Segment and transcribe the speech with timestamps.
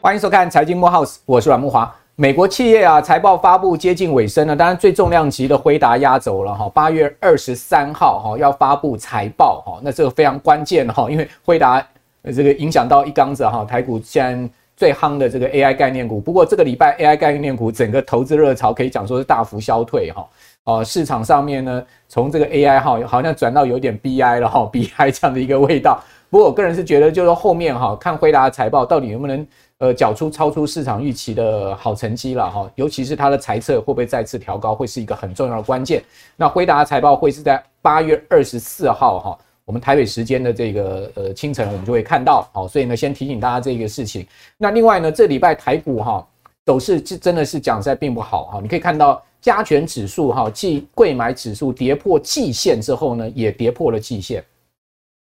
[0.00, 1.90] 欢迎收看财经慕 House，我是阮木华。
[2.14, 6.68] 美国企业啊财报发布接近尾声了，当然最重量级的辉达压轴了哈。
[6.68, 11.84] 八月二十三号哈要发布财报哈，那这个非常关键哈，因为辉达
[12.24, 16.20] 这个影响到一缸子哈，台股现在最夯的这个 AI 概念股。
[16.20, 20.24] 不过这个礼拜 AI 概念股整个投资热潮可以讲说是大幅消退哈。
[20.64, 26.02] 哦，市场上面呢从这个 AI 哈好像转到有点 BI 了哈， BI 这样的一个味道。
[26.28, 29.46] 不过我个人是觉得就是后面哈看辉达的财报到底能不能。
[29.78, 36.02] 呃，缴出超出市场预期的好成绩了哈，尤其是它的财测会不会再次调高，会是一个很重要的关键。
[36.36, 42.48] 那辉达财报会是在八月二十四号哈，我们台北时间的这个呃清晨，我们就会看到。
[42.52, 44.24] 好，所以呢，先提醒大家这个事情。
[44.56, 46.24] 那另外呢，这礼拜台股哈
[46.64, 54.42] 走势真的是讲实在并不好哈，你可以看到加权指数哈，继柜买指数跌破季线之后呢，也跌破了季线。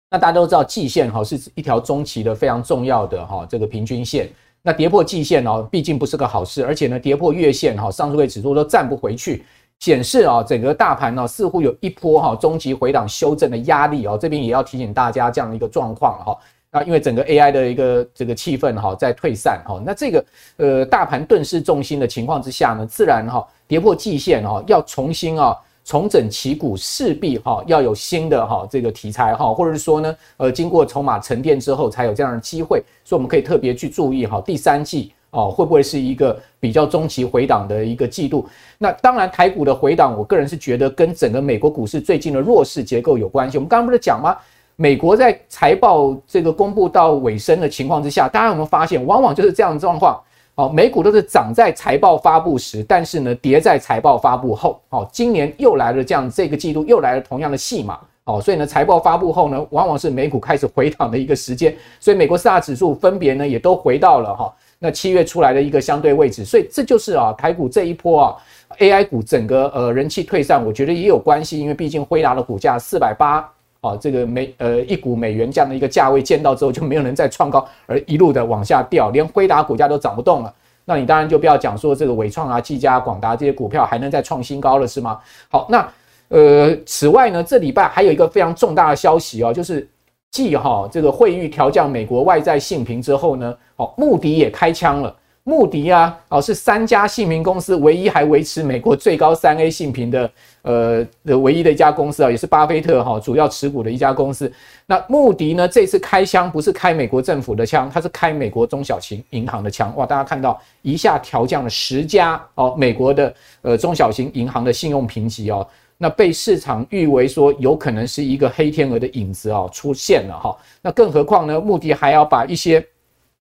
[0.10, 4.30] 那大家都知道季线哈是一条中期的非常重要的哈这个平均线，
[4.62, 9.44] 那跌破季线哦，毕竟不是个好事，而且呢跌破月线哈，上证指数都站不回去，
[9.80, 16.38] 显示啊整个大盘呢似乎有一波哈中期回档修正的压力哦，这边也要提醒大家这样的一个状况哈。
[16.72, 25.56] 那因为整个 AI 的一个这个气氛哈在退散哈，那这个呃大盘顿失重心的情况之下呢，自然哈跌破季线哈要重新啊。
[25.90, 38.46] 重整旗鼓势必哈要有新的哈这个题材哈，或者是说呢，呃，经过筹码沉淀之后才有这样的机会，所以我们可以特别去注意哈，第三季哦会不会是一个比较中期回档的一个季度？
[38.78, 43.58] 那当然台股的回档，我个人是觉得跟整个美国股市最近的弱势结构有关系。
[43.58, 44.36] 我们刚刚不是讲吗？
[44.76, 50.22] 美国在财报这个公布到尾声的情况之下，大家有没有发现，往往就是这样的状况？
[50.58, 54.82] 哦，美股都是涨在财报发布时，但是呢，跌在财报发布后。
[54.90, 58.00] 哦，今年又来了这样，这个季度又来了同样的戏码。
[58.24, 61.76] 哦，所以呢，财报发布后呢，往往是美股开始回档的一个时间。
[62.00, 66.44] 所以美国四大指数分别呢，也都回到了哈，那七月出来的一个相对位置。
[66.44, 68.36] 所以这就是啊，台股这一波啊
[68.80, 73.48] ，AI 股整个呃人气退散，我觉得也有关系，因为毕竟辉达的股价四百八。
[73.82, 80.54] 啊，这个美呃一股美元这样的一个价位见到之后，就没有人再创高，而一路的往下掉，连辉达股价都涨不动了。
[80.86, 85.20] 那你当然就不要讲说这个伟创啊、技嘉、广达这些股票还能再创新高了，是吗？
[85.50, 85.88] 好，那
[86.30, 89.88] 呃，此外呢，这礼拜还有一个非常重大的消息哦，就是
[90.32, 95.16] 继哈这个惠誉调降美国外债信评之后呢，哦，穆迪也开枪了。
[95.48, 100.30] 穆迪啊，哦，是三家信评公司唯一还维持美国最高三 A 信评的，
[100.62, 104.52] 呃的唯一的一家公司啊，也是巴菲特哈主要持股的一家公司。
[104.86, 109.96] 那穆迪呢，这次开枪不是开美国政府的枪，它是开美国中小型银行的枪。
[109.96, 115.66] 哇，大家看到一下调降了十家哦，美国的呃中小型银行的信用评级哦，
[115.98, 120.54] 那被市场誉为说有可能是一个黑天鹅的影子哦出现了哈。
[120.82, 122.86] 那更何况呢，穆迪还要把一些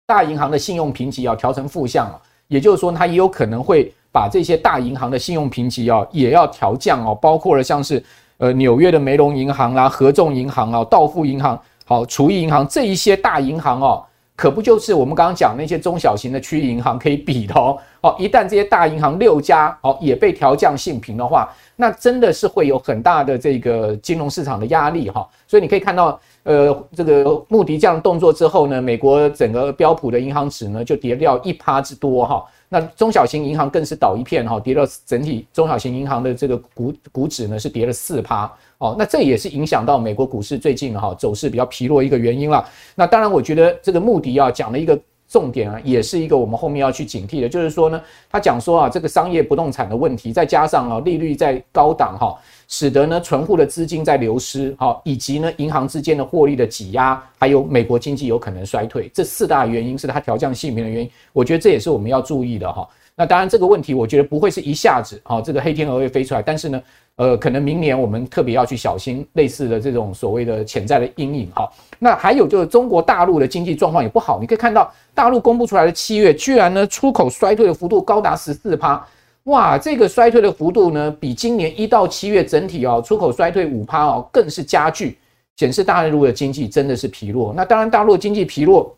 [0.06, 2.14] 大银行的信用评级要调成负向啊，
[2.46, 8.02] 也就是说，它也有可能会把这些大银行的信用评级啊也要调降哦，包括了像是
[8.38, 14.04] 呃纽约的梅隆银行啦、合众银行啊、道富银行、好储益银行这一些大银行哦，
[14.36, 17.76] 可不就是我们刚刚讲那些中小型的区域银行可以比的哦。
[18.02, 25.28] 哦，一旦这些大银行六家哦也被调降信评的话，那真的是会有很大的这个金融市场的压力哈。
[25.48, 26.20] 所以你可以看到。
[26.46, 32.44] 呃，这个穆迪这样动作之后呢，美国整个标普的银行指呢就跌掉一趴之多哈。
[32.68, 38.48] 那中小型银行更是倒一片哈，跌到整体中小型银行的这个股股指呢是跌了四趴
[38.78, 38.94] 哦。
[38.96, 42.64] 那这也是影响到美国股市最近哈走势比较疲弱一个原因了。
[42.94, 44.96] 那当然，我觉得这个穆迪啊讲了一个
[45.28, 48.00] 重点啊，也是一个我们后面要去警惕的，就是说呢，
[48.30, 52.38] 他讲说啊，这个商业不动产的问题，再加上啊利率在高档哈。
[52.68, 61.10] 使得呢，存户的资金在流失，哈，以及呢，银行之间的获利的挤压，还有美国经济有可能衰退，这四大原因是它调降信评的原因。
[61.32, 62.88] 我觉得这也是我们要注意的，哈。
[63.14, 66.42] 那当然，这个问题我觉得不会是一下子，哈，这个黑天鹅会飞出来。
[66.42, 66.82] 但是呢，
[67.16, 71.66] 呃，可能明年我们特别要去小心类似的这种所谓的潜在的阴影，哈。
[71.98, 79.02] 那还有就是中国大陆的经济状况也不好，你可以看到大陆公布出来的七月，居然呢出口衰退的幅度高达十四趴。
[79.44, 85.16] 哇，这个衰退的幅度呢，比今年一到七月整体哦出口衰退五趴哦，更是加剧，
[85.56, 87.54] 显示大陆的经济真的是疲弱。
[87.56, 88.94] 那当然，大陆经济疲弱，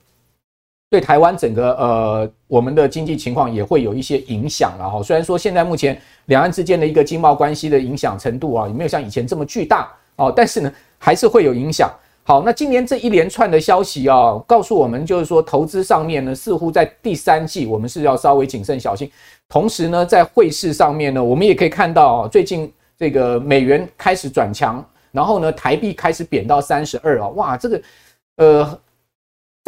[0.90, 5.02] 对台湾整个呃我们的经济情况也会有一些影响了哈。
[5.02, 11.90] 虽然说现在目前两岸之间的一个经贸关系的影响程度啊，也没有像以前这么巨大哦，但是呢，还是会有影响。
[12.24, 19.10] 好，那今年这一连串的消息啊，告诉我们就是说，投资上面呢，似乎在第三季我们是要稍微谨慎小心。
[19.48, 27.82] 同时呢，在汇市上面呢，我们也可以看到啊，最近这个美元开始转强，然后呢，台币开始贬到三十二啊，哇，这个
[28.36, 28.78] 呃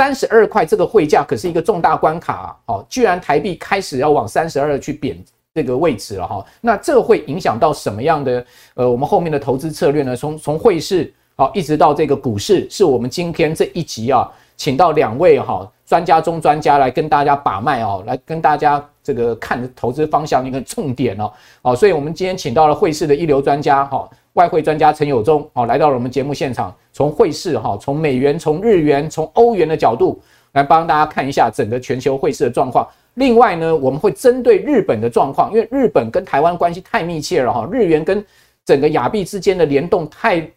[0.01, 5.23] 三十二块这个汇价可是一个重大关卡啊，哦，居然台币开始要往三十二去贬
[5.55, 8.43] 这个位置了哈，那这会影响到什么样的
[8.73, 10.17] 呃我们后面的投资策略呢？
[10.17, 14.27] 从从汇市好一直到这个股市，是我们今天这一集啊，
[14.57, 18.83] 请到两位哈专家中专家来跟大家把脉哦，来跟大家。
[19.03, 21.33] 这个看投资方向一个重点哦，
[21.63, 30.21] 好，所以我们今天请到了汇市的一流专家哈，外汇专家陈友忠哦，来到了我们节目现场，从汇市哈，从美元、从日元、从欧元的角度
[30.53, 32.87] 来帮大家看一下整个全球汇市的状况。
[33.15, 38.25] 另外呢，我们会针对日本的状况，因为日本跟台湾关系太密切了哈，日元跟
[38.65, 40.51] 整个亚币之间的联动太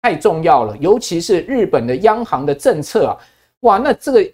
[0.00, 3.16] 太重要了，尤其是日本的央行的政策啊，
[3.60, 4.26] 哇，那这个。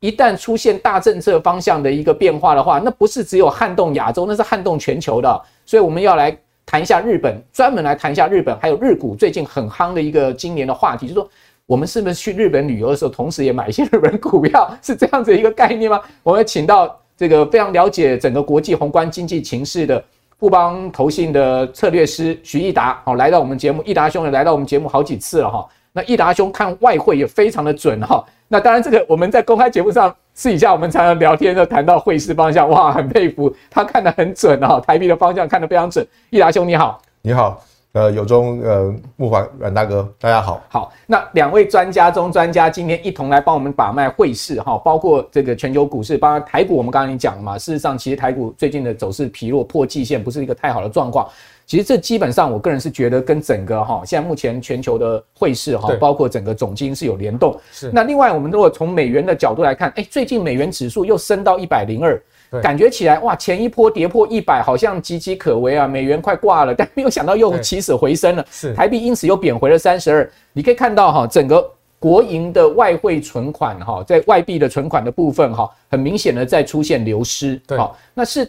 [0.00, 5.42] 一旦出现大政策方向的一个变化的话，那不是只有撼动亚洲，那是撼动全球的。
[5.64, 6.36] 所以我们要来
[6.66, 11.28] 谈一下日本，专门来谈一下日本，还有日股最近很夯的一个今年的话题，就是说
[11.66, 16.00] 我们是不是去日本旅游的时候，同时也买一些日本股票，是这样子一个概念吗？
[16.22, 20.02] 我们请到这个非常了解整个国际宏观经济情势的
[20.38, 25.66] 富邦投信的策略师徐奕达，好，来到我们节目，奕达兄也来到我们节目好几次了哈。
[25.92, 28.24] 那奕达兄看外汇也非常的准哈。
[28.48, 36.04] 那当然，这个我们在公开节目上私底下我们常常聊天，就谈到汇市方向，哇，很佩服他看得很准啊，台币的方向看得非常准。
[36.30, 40.60] 易达兄你好，你好，呃，友中，呃，木华阮大哥，大家好。
[40.68, 51.28] 好，那两位专家中专家今天一同来帮我们把脉汇市哈，包括这个全球股市，包括台股，我们刚刚已经讲了嘛，事实上其实台股最近的走势疲弱，破季线不是一个太好的状况。
[51.66, 57.58] 其实这基本上，我个人是觉得跟整个哈，现在目前全球的汇市哈，包括整个总金是有联动。
[57.72, 57.90] 是。
[57.92, 62.22] 那另外，我们如果从美元的角度来看，哎，最近美元指数又升到一百零二，
[62.60, 68.44] 感觉起来哇，前一波跌破一百，好像岌岌可危啊，美元快挂了，但没有想到又起死回生了。
[68.50, 68.74] 是。
[68.74, 70.30] 台币因此又贬回了三十二。
[70.52, 71.66] 你可以看到哈，整个
[71.98, 77.56] 国营的外汇存款哈，在外币的存款的部分哈，很明显的在出现流失。
[77.66, 77.78] 对。
[77.78, 78.46] 好，那是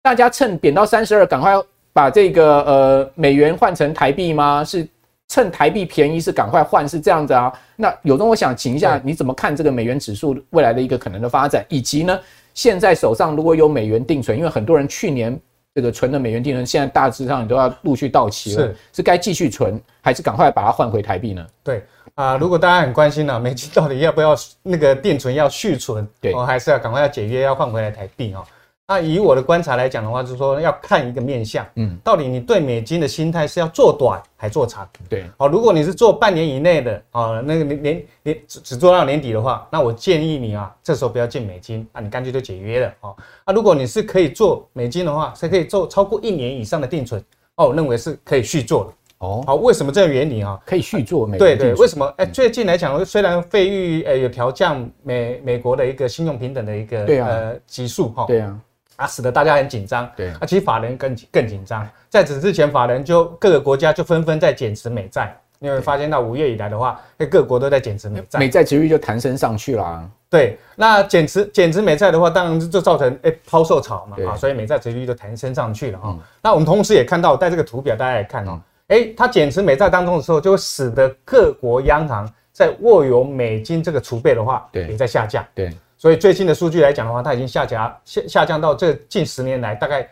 [0.00, 1.66] 大家趁贬到三十二，赶快要。
[1.92, 4.64] 把这个呃美元换成台币吗？
[4.64, 4.86] 是
[5.28, 7.52] 趁台币便宜是赶快换是这样子啊？
[7.76, 11.64] 那有东，我想请一下，你怎么看这个美元指数未来的一个可能的发展？
[11.68, 12.20] 以及呢，
[12.52, 15.38] 现在手上如果有美元定存，因为很多人去年
[15.74, 21.46] 这个存的美元定存，现在大致上你都要陆续到期了，是是该继续存，还是赶快把它换回台币呢？
[21.64, 21.82] 对
[22.14, 26.06] 啊，如果大家很关心呢、啊，美金到底要不要那个定存要续存？
[26.20, 28.44] 对，还是要赶快要解约要换回来台币哦。
[28.88, 34.86] 那以我的观察来讲的话，就是说要看一个面相，嗯，到底你对美金的心态是要做短还做长？
[35.08, 43.14] 对，好，如果你是做半年以内的，啊，那个年年年只只做到年底的话，那我建议你啊，这时候不要进美金啊，你干脆就解约了，啊，
[43.46, 47.24] 那如果你是可以做美金的话，是可以做超过一年以上的定存，
[47.54, 48.92] 哦，我认为是可以续做的。
[49.26, 50.60] 哦，好，为什么这个原理啊？
[50.66, 51.46] 可以续做美金？
[51.46, 52.12] 对对，为什么？
[52.18, 58.58] 哎，最近来讲，虽然费玉呃有调降美美国的一个信用平等的一个对啊呃级数哈，对啊。
[59.02, 60.08] 啊，使得大家很紧张。
[60.16, 61.88] 对，啊，其实法人更更紧张。
[62.08, 65.36] 在此之前，法人就各个国家就纷纷在减持美债。
[65.58, 67.00] 你会发现到五月以来的话，
[67.30, 70.10] 各国都在减持美债，美债殖率就弹升上去了啊。
[70.28, 76.06] 对，那减持减持美债的话，当然就造成哎抛售潮嘛啊，所以美债殖率就弹升上去了啊。
[76.06, 85.44] 嗯、那我们同时也看到，在这个图表大家来看哦，哎，它减持美债当中的时候，就会使得各国央行在握有美金这个储备的话，对，也在下降。
[85.54, 85.70] 对。
[86.02, 90.04] 所以最新的数据来讲的话，它已经下降下下降到这近十年来大概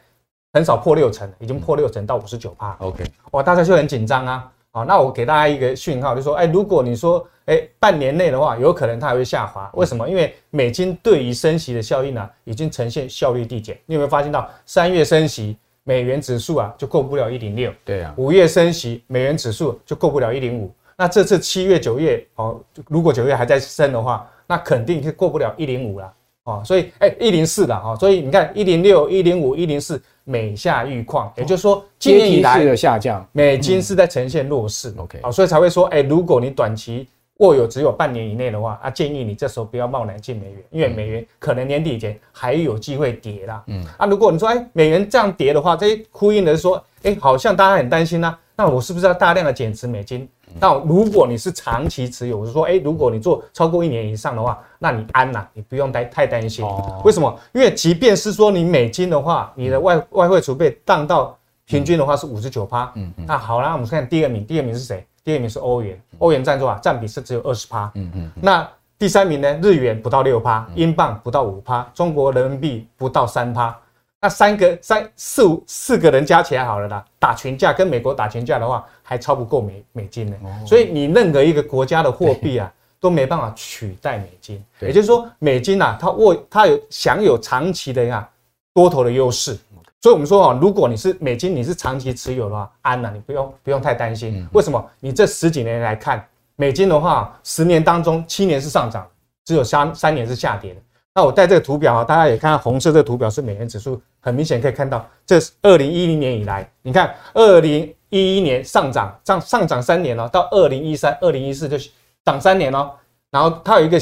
[0.53, 2.77] 很少破六成，已经破六成到五十九趴。
[2.79, 4.53] OK，哇，大家就很紧张啊。
[4.71, 9.69] 好，那我给大家一个讯号，就是说，哎，如果你说，哎，半年内的话，有可能它还会下滑。
[9.75, 10.09] 为什么？
[10.09, 13.77] 因为美金对于升息的效应呢，已经呈现效率递减。
[13.87, 17.73] 你有没有发现到，三月升息，美元指数啊就过不了一零六。
[17.85, 18.15] 对啊。
[18.17, 20.73] 五月升息，美元指数就过不了一零五。
[20.97, 24.25] 那这次七月、九月，哦，如果九月还在升的话。
[24.51, 34.93] 那肯定是过不了一零五了哦，所以哎一零四了哈，所以你看一零六、一零五、一零四，每下愈况，也就是说今年以来的下降，美金是在呈现弱势。
[34.97, 43.63] OK，好，所以才会说哎，如果你短期握有只有半年以内的话，啊，建议你这时候不要贸然进美元，因为美元可能年底前还有机会跌啦。
[43.69, 50.29] 嗯，啊，如果你说哎美元这样跌的话，这呼应的是说哎，好像大家很担心呐，那我是不是要大量的减持美金？
[50.59, 56.67] 那如果你是长期持有，我是说，哎，如果你做超过一年以上的话，那你安呐，你不用太太担心。
[57.05, 57.39] 为什么？
[57.53, 62.91] 因为即便是说你美金的话，你的外外汇储备荡到平均的话是五十九趴。
[62.97, 63.25] 嗯嗯。
[63.27, 65.07] 那好啦，我们看第二名，第二名是谁？
[65.23, 66.77] 第二名是欧元，欧元占多少？
[66.79, 67.91] 占比是只有二十趴。
[67.95, 68.31] 嗯嗯。
[68.41, 69.59] 那第三名呢？
[69.63, 73.77] 日元不到六趴，英镑不到五趴，中国人民币不到三趴。
[74.23, 80.37] 那三个三四五四个人加起来好了啦，打群架跟美国打群架的话，还超不过美美金呢。
[80.67, 84.63] 所以你任何一个国家的货币啊， 都没办法取代美金。
[84.81, 88.29] 也就是说，美金啊，它握它有享有长期的呀
[88.75, 89.59] 多头的优势。
[90.03, 94.47] 所以我们说啊，如果你是美金，你是长期持有的话，安了，你不用不用太担心。
[94.53, 94.91] 为什么？
[94.99, 96.23] 你这十几年来看，
[96.57, 99.07] 美金的话，十年当中七年是上涨，
[99.47, 100.81] 只有三三年是下跌的。
[101.13, 111.77] 那我带这个图表啊，大家也看到红色这个图表是美元指数，很明显可以看到，这是二零一零年以来，你看二零一一年上涨，上上涨三年了，到二零一三、二零一四就
[112.25, 112.89] 涨三年了，
[113.33, 113.99] 然后它有一个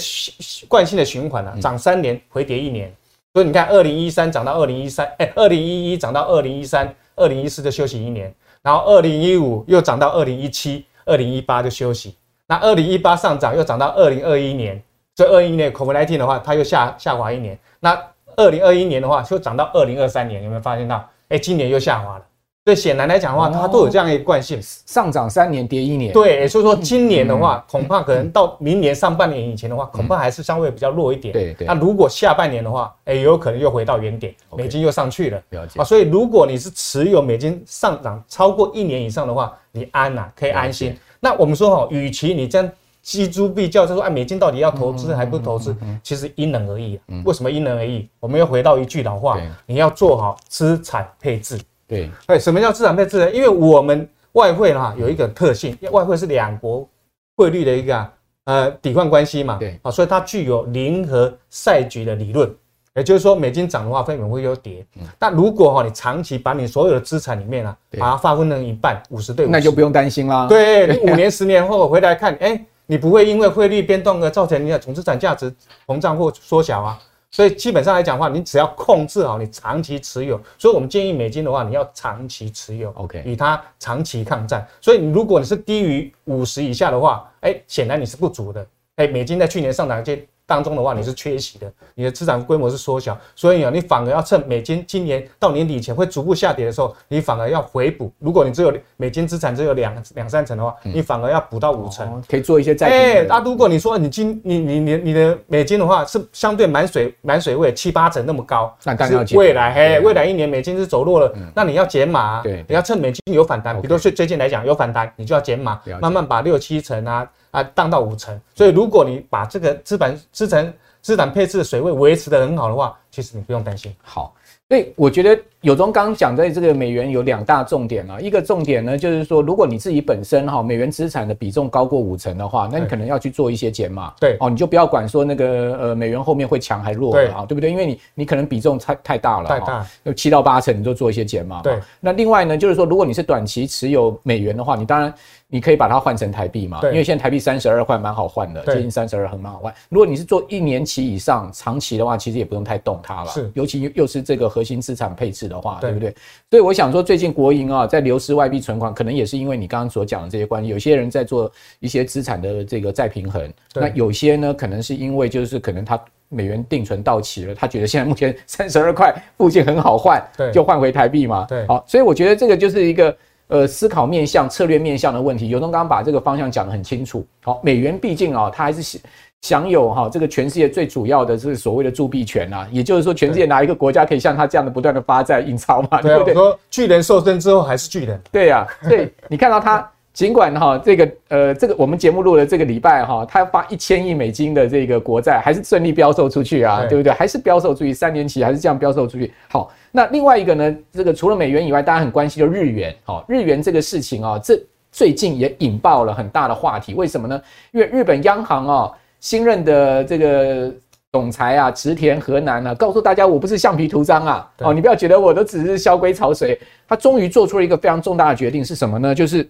[0.69, 2.95] 惯性的循环了，涨三年回跌一年，
[3.33, 12.15] 所以你看二零一三涨到二零一三，哎，二零一一涨到二零一三，二零一四就休息一年，然后二零一五又涨到二零一七，二零一八就休息，
[12.47, 14.83] 那二零一八上涨又涨到二零二一年。
[15.19, 17.59] 所以二一年 COVID-19 的话，它又下下滑一年。
[17.81, 18.01] 那
[18.37, 20.95] 二零二一年的话，就涨到二零二三年，有没有发现到？
[21.23, 22.25] 哎、欸，今年又下滑了。
[22.65, 26.13] 所以显然来讲的话，它都有这样一个惯性，上涨三年跌一年。
[26.13, 31.33] 对，所以说今年的话，恐怕可能到明年上半年以前的话，恐怕还是相对比较弱一点。
[31.33, 31.67] 对对。
[31.67, 35.43] 那如果下半年的话，哎，有可能又回到原点，美金又上去了。
[35.51, 35.81] 了解。
[35.81, 40.97] 啊，所以如果你是持有美金上涨超过一年以上的话，你安呐，可以安心。
[41.19, 42.71] 那我们说哈，与其你这样。
[43.09, 45.75] 錙铢必较，就说，哎，美金到底要投资还不投资？
[46.03, 47.01] 其实因人而异。
[47.25, 48.07] 为什么因人而异？
[48.21, 51.59] 我们又回到一句老话，你要做好资产配置。
[51.87, 53.31] 对，哎，什么叫资产配置呢？
[53.33, 56.87] 因为我们外汇哈有一个特性，外汇是两国
[57.35, 58.11] 汇率的一个
[58.45, 59.57] 呃抵换关系嘛。
[59.59, 62.55] 对，啊，所以它具有零和赛局的理论。
[62.95, 64.85] 也就是说，美金涨的话，非美会有跌。
[65.19, 70.47] 但如果哈你长期把你所有的资产里面啊，把它划分成一半，五十对五十，那就不用担心啦。
[70.47, 72.63] 对，你五 年、十年后回来看，哎。
[72.91, 75.55] 你不会因为汇率变动而造成你的总资产价值
[75.87, 76.99] 膨胀或缩小啊，
[77.31, 84.67] 所以基本上来讲的话，你只要控制好你长期持有，所以我们建议美金的话，你要长期持有，OK，与它长期抗战。
[84.81, 88.67] 所以如果你是低于五十以下的话，哎，显然你是不足的。
[88.97, 90.27] 哎，美金在去年上涨这。
[90.49, 98.11] 当中的话，你是缺席的，你的资产规模是缩小，所以啊，你反而要趁美金今年到年底前会逐步下跌的时候，你反而要回补。
[98.19, 118.39] 如果你只有美金资产只有两两三成的话，你反而要补到五成，可以做一些再哎，那如果你说你今你你你你的美金的话是相对满水满水位七八成那么高，那当然要未来嘿，未来一年美金是走弱了，那你要减码，对，你要趁美金有反弹，比如说最近来讲有反弹，你就要减码，慢慢把六七成啊啊荡到五成。
[118.55, 123.95] 所以如果你把这个资本资产资产配置的水位维持得很好的话，其实你不用担心。
[124.03, 124.35] 好，
[124.69, 134.15] 所以我觉得有中刚讲在这个美元有两大重点啊，一个重点呢就是说，如果你自己本身哈美元资产的比重高过五成的话，那你可能要去做一些减码。
[134.21, 137.71] 对哦，你就不要管说那个呃美元后面会强还弱啊，对，对不对？
[137.71, 141.61] 因为你你可能比重太太大了，太大，有七到八成，你就做一些减码。
[141.61, 145.13] 对，那另外呢就是说，如果你是短期持有美元的话，你当然。
[145.51, 146.79] 你可以把它换成台币嘛？
[146.83, 149.73] 因为现在台币三十二块蛮好换的，接近三十二很蛮好换。
[149.89, 153.31] 如果你是做一年期以上长期的话，其实也不用太动它了。
[153.31, 156.15] 是，尤其又是这个核心资产配置的话，对不对？
[156.51, 160.69] 所以我想说，最近国营啊在流失外币存款，可能也是因为你刚刚所讲的这些关系。
[160.69, 161.51] 有些人在做
[161.81, 171.47] 一些资产的这个再平衡，那有些呢可能是因为就是可能他美元定存到期了，他觉得现在目前三十二块附近很好换，对，就换回台币嘛。
[171.49, 173.17] 对，好，所以我觉得这个就是一个。
[173.51, 177.27] 呃，思考面向、策略面向的问题，尤东刚刚把这个方向讲得很清楚。
[177.43, 179.01] 好，美元毕竟啊，它还是
[179.43, 186.03] 享有哈这个全世界最主要的这个所谓的铸币权啊，也就是说，全世界哪一个国家可以像他这样的不断的发债印钞嘛？
[186.03, 186.35] 对不对？
[186.35, 188.21] 说巨人瘦身之后还是巨人。
[188.33, 189.89] 对呀，所以你看到他。
[190.15, 197.13] 尽管哈这个呃这个我们节目录了这个礼拜哈，他发一千亿美金的这个国债，还是顺利标售出去啊，对不对？
[197.13, 199.33] 还是标售出去，三年期还是这样标售出去。
[199.49, 202.93] 好，那另外一个呢，这个除了美元以外，大家很关心就日元。
[203.05, 206.95] 好，日元这个事情啊，这最近也引爆了很大的话题。
[206.95, 207.41] 为什么呢？
[207.71, 210.73] 因为日本央行啊，新任的这个
[211.13, 216.59] 总裁啊，池田河南啊，告诉大家，我不是橡皮图章啊，哦，你不要觉得我都只是萧规曹随。
[216.87, 219.15] 他终于做出了一个非常重大的决定，是什么呢？
[219.15, 219.49] 就是。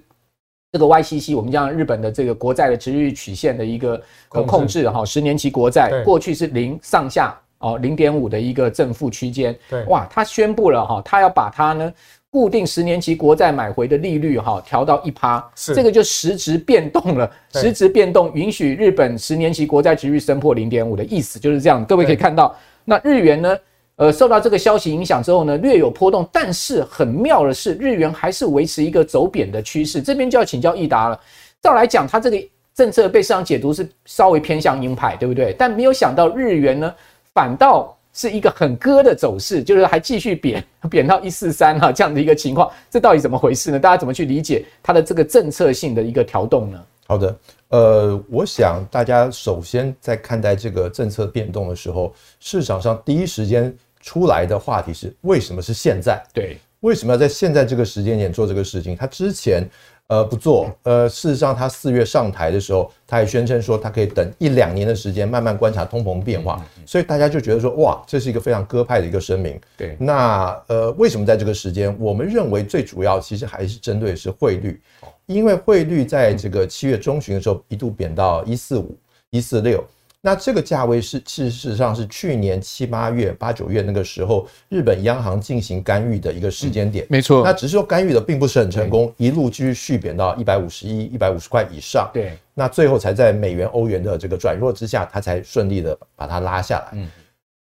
[0.70, 3.98] 这个 YCC，我们讲日本的这个国债的殖利率曲线的一个
[4.28, 9.58] 控制哈，十年期国债过去是零上下哦，零点五的一个正负区间。
[9.70, 11.90] 对，哇，他宣布了哈，他要把它呢
[12.30, 21.85] 固定十年期国债买回的利率哈调到一趴，是这个就实质变动了，实质变动允许日本十年期国债殖利率升破零点五的意思就是这样。
[21.85, 22.54] 各位可以看到，
[22.85, 23.56] 那日元呢？
[23.97, 30.00] 呃，受到这个消息影响之后呢，略有波动，但是很妙的是，日元还是维持一个走贬的趋势。
[30.00, 31.20] 这边就要请教益达了。
[31.61, 32.40] 照来讲，它这个
[32.73, 35.52] 政策被市场解读是稍微偏向鹰派，对不对？
[35.58, 36.94] 但没有想到日元呢，
[37.35, 43.78] 反倒是一个很割的走势，就是还继续贬 贬到一四三哈这样的一个情况，这到底怎么回事呢？
[43.78, 46.84] 大家怎么去理解它的这个政策性的一个调动呢？
[47.06, 56.20] 好的，呃，我想大家首先在看待这个政策变动的时候，市场上第一时间出来的话题是为什么是现在？
[56.34, 58.96] 对，为什么要在现在这个时间点做这个事情？
[58.96, 59.62] 它之前。
[60.08, 60.74] 呃，不做。
[60.84, 66.64] 呃，事实上，他四月上台的时候，他也宣称说，他可以等一两年的时间，慢慢观察通膨变化。
[66.86, 69.60] 所以大家就觉得说，哇，这是一个非常鸽派的一个声明。
[69.76, 69.96] 对。
[70.00, 71.94] 那呃，为什么在这个时间？
[72.00, 74.80] 我们认为最主要其实还是针对的是汇率，
[75.26, 78.96] 因为汇率在这个七月中旬的时候一度贬到一四五、
[79.30, 79.84] 一四六。
[80.20, 87.06] 那这个价位是，事实上是去年七八月、八九月那个时候，日本央行进行干预的一个时间点。
[87.08, 87.44] 没错。
[87.44, 92.10] 那只是说干预的并不是很成功，一路继续续贬到一百五十一、一百五十块以上。
[92.12, 92.37] 对。
[92.52, 96.88] 那最后才在美元、欧元的这个转弱之下，它才顺利的把它拉下来。
[96.94, 97.08] 嗯。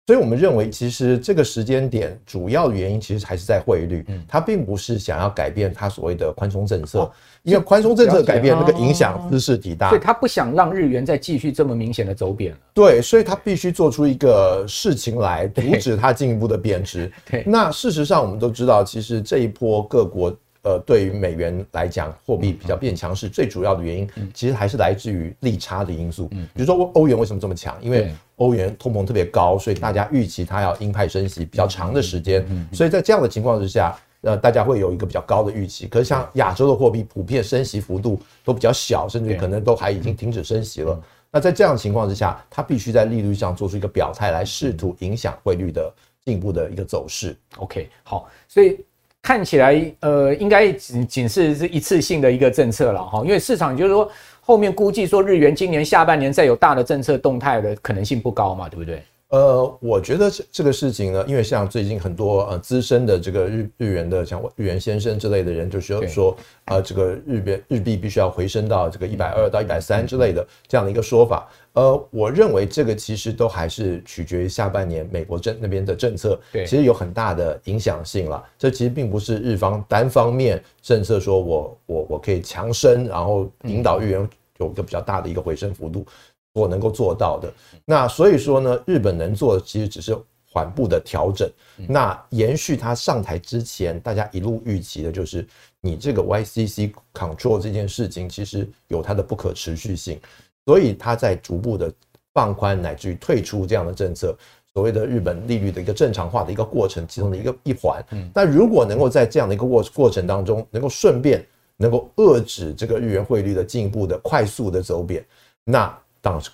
[0.07, 7.09] 所以我们认为，其实这个时间点主要的原因其实还是在汇率，它并不是想要改变它所谓的宽松政策。
[7.43, 12.59] 因为宽松政策改变，那个影响姿势极大，所以他不想让日元再继续这么明显的走贬了。
[12.75, 17.11] 对，所以他必须做出一个事情来阻止它进一步的贬值。
[17.31, 26.29] 对，那事实上我们都知道，其实这一波各国呃对于美元来讲，货币比较变强势，最主要的原因其实还是来自于利差的因素。
[26.33, 27.77] 嗯，比如说欧欧元为什么这么强？
[27.81, 32.45] 因为欧元通膨特别高，所以大家预期它要鹰派升息比较长的时间。
[32.73, 33.97] 所以在这样的情况之下。
[34.23, 41.03] 呃，大家会有一个比较高的预期，可是像亚洲的货币普遍升息幅度都比较小，甚至可能都还已经停止升息了。
[41.31, 45.91] 那在这样的情况之下，它必须在利率上做出一个表态来，试图影响汇率的
[46.23, 47.35] 进一步的一个走势。
[47.57, 48.85] OK，好，所以
[49.23, 54.11] 看起来呃，应该仅仅是是一次性的一个政策了哈，因为市场就是说
[54.41, 59.03] 后面估计说日元今年下半年再有大的政策动态的可能性不高嘛，对不对？
[59.31, 71.49] 呃，我觉得这这个事情呢，因为像最近很多呃资深的这个日日元的像日元先生之类的人，就是说，呃，这个日元日币必须要回升到这个一百二到一百三之类的这样的一个说法。
[71.75, 78.45] 呃，我认为这个其实都还是取决于下半年美国政那边的政策，对，其实有很大的影响性了。
[78.59, 84.29] 这其实并不是日方单方面政策说我我我可以强升，然后引导日元
[84.59, 86.05] 有一个比较大的一个回升幅度。
[86.53, 87.53] 我能够做到的，
[87.85, 90.17] 那所以说呢，日本能做的其实只是
[90.53, 91.49] 缓步的调整。
[91.89, 95.47] 那延续他上台之前，大家一路预期的就是
[95.81, 100.21] 你这个 YCC control 这件事情，其实有它的不可持续性，
[100.67, 101.93] 所以他在逐步的
[102.35, 104.37] 放宽乃至于退出这样的政策，
[104.75, 108.05] 所谓的日本利率的一个正常化的一个过程其中的一个一环。
[108.35, 115.25] 那如果能够在这样的一个过过程当中，能够顺便能够遏制这个日元汇率的进一步的快速的走贬，
[115.65, 116.51] 那当是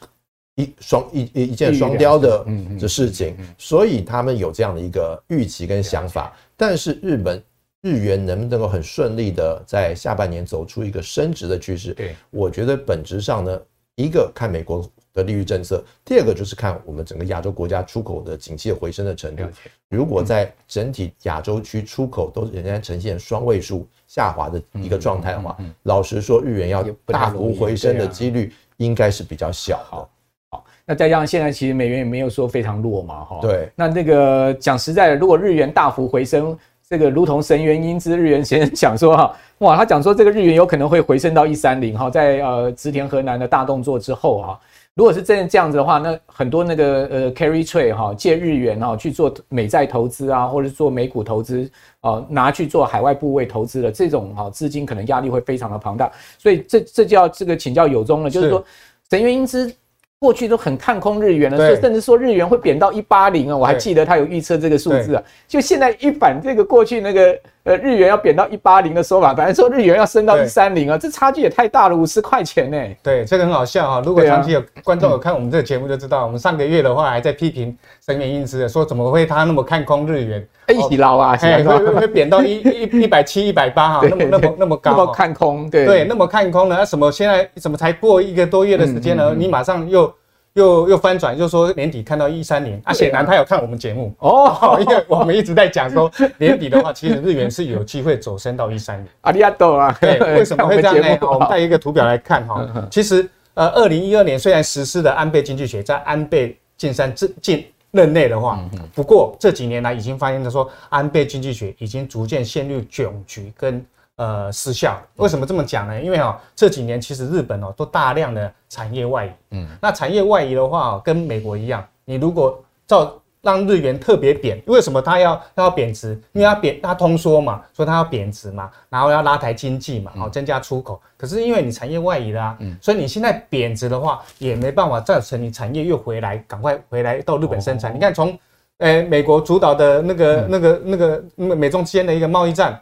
[0.55, 2.47] 一双一一一箭双雕的
[2.81, 6.35] 的事情，所以他们有这样的一个预期跟想法。
[6.57, 7.43] 但是日本
[7.83, 11.93] 日元能不能够很顺利的在下半年走出一个升值的趋势？
[11.93, 13.61] 对，我觉得本质上呢，
[13.97, 19.45] 一个看美国的利率政策，第二个就是看我们整个亚洲国家出口的景气回升的程度。
[19.91, 28.51] 如果在整体亚洲区出口都仍然呈现双位数下滑的一个状态的话，老实说，日元要大幅回升的几率。
[28.79, 30.09] 应该是比较小的。
[30.51, 33.39] 好，那再加上现在其实美元也没有说非常弱嘛，哈。
[33.43, 33.69] 对。
[33.75, 36.57] 那那个讲实在的，如果日元大幅回升，
[36.89, 44.61] 这个如同神元英之日元先生讲说哈，哇，他讲说这个日元有可能会回升到一三零哈，在呃植田河南的大动作之后哈，
[44.97, 58.65] 如果是真的这样子的话，那很多那个呃 carry trade 哈，借日元哈去做美债投资啊，或者是做美股投资啊，拿去做海外部位投资的这种哈资金，可能压力会非常的庞大，所以这这就要这个请教有宗了，就是说。
[59.09, 59.73] 神原英之
[60.19, 65.23] 过去都很看空日元了，所以甚至说日元会贬到一八零啊，我还记得他有预测这个数字啊。
[65.47, 72.79] 就现在一反这个过去那个呃日元要贬到一八零的说法，反正说日元要升到一三零啊，这差距也太大了，五十块钱呢。
[73.03, 74.03] 对，这个很好笑哈。
[74.07, 77.77] 如果长期有观众有看我们这个节目就知道，我们上个月的话还在批评
[78.07, 86.77] 神原英姿，说怎么会他那么看空日元，一起捞啊，会会会贬到一一一百七一百八哈，那么那么那么高，那么看空，对对，那么看空呢？
[86.79, 89.35] 那什么现在怎么才过一个多月的时间呢？
[89.37, 90.13] 你马上又。
[90.57, 99.07] 又又翻转，就说年底看到一三年啊，显然他有看我们节目哦，因为我们一直在讲说年底的话，其实日元是有机会走升到一三年。
[99.21, 101.19] 阿里亚多啊，对，为什么会这样呢？
[101.21, 108.59] 我们带一个图表来看哈，其实呃，二零一二年虽然实施的安倍经济学在安倍晋三进任内的话，
[108.95, 113.85] 不过这几年来已经发现他说安倍经济学已经逐渐陷入窘局跟。
[114.17, 115.01] 呃，失效。
[115.17, 116.01] 为什么这么讲呢？
[116.01, 119.31] 因为哈，这几年其实日本哦都大量的产业外移。
[119.51, 124.61] 嗯，那产业外移的话，跟美国一样，你如果照让日元特别贬。
[124.67, 126.21] 为什么它要它要贬值？
[126.33, 131.01] 因为它贬它通缩嘛，所以它要贬值嘛，然后要拉抬经济嘛，好增加出口。
[131.17, 137.95] 可是因为你产业外移啦啊，所以你现在贬值的话，也没办法造成你产业又回来，赶快回来到日本生产。
[137.95, 138.37] 你看从
[138.79, 142.81] 呃美国主导的那个那个那个那个美中之间的一个贸易战，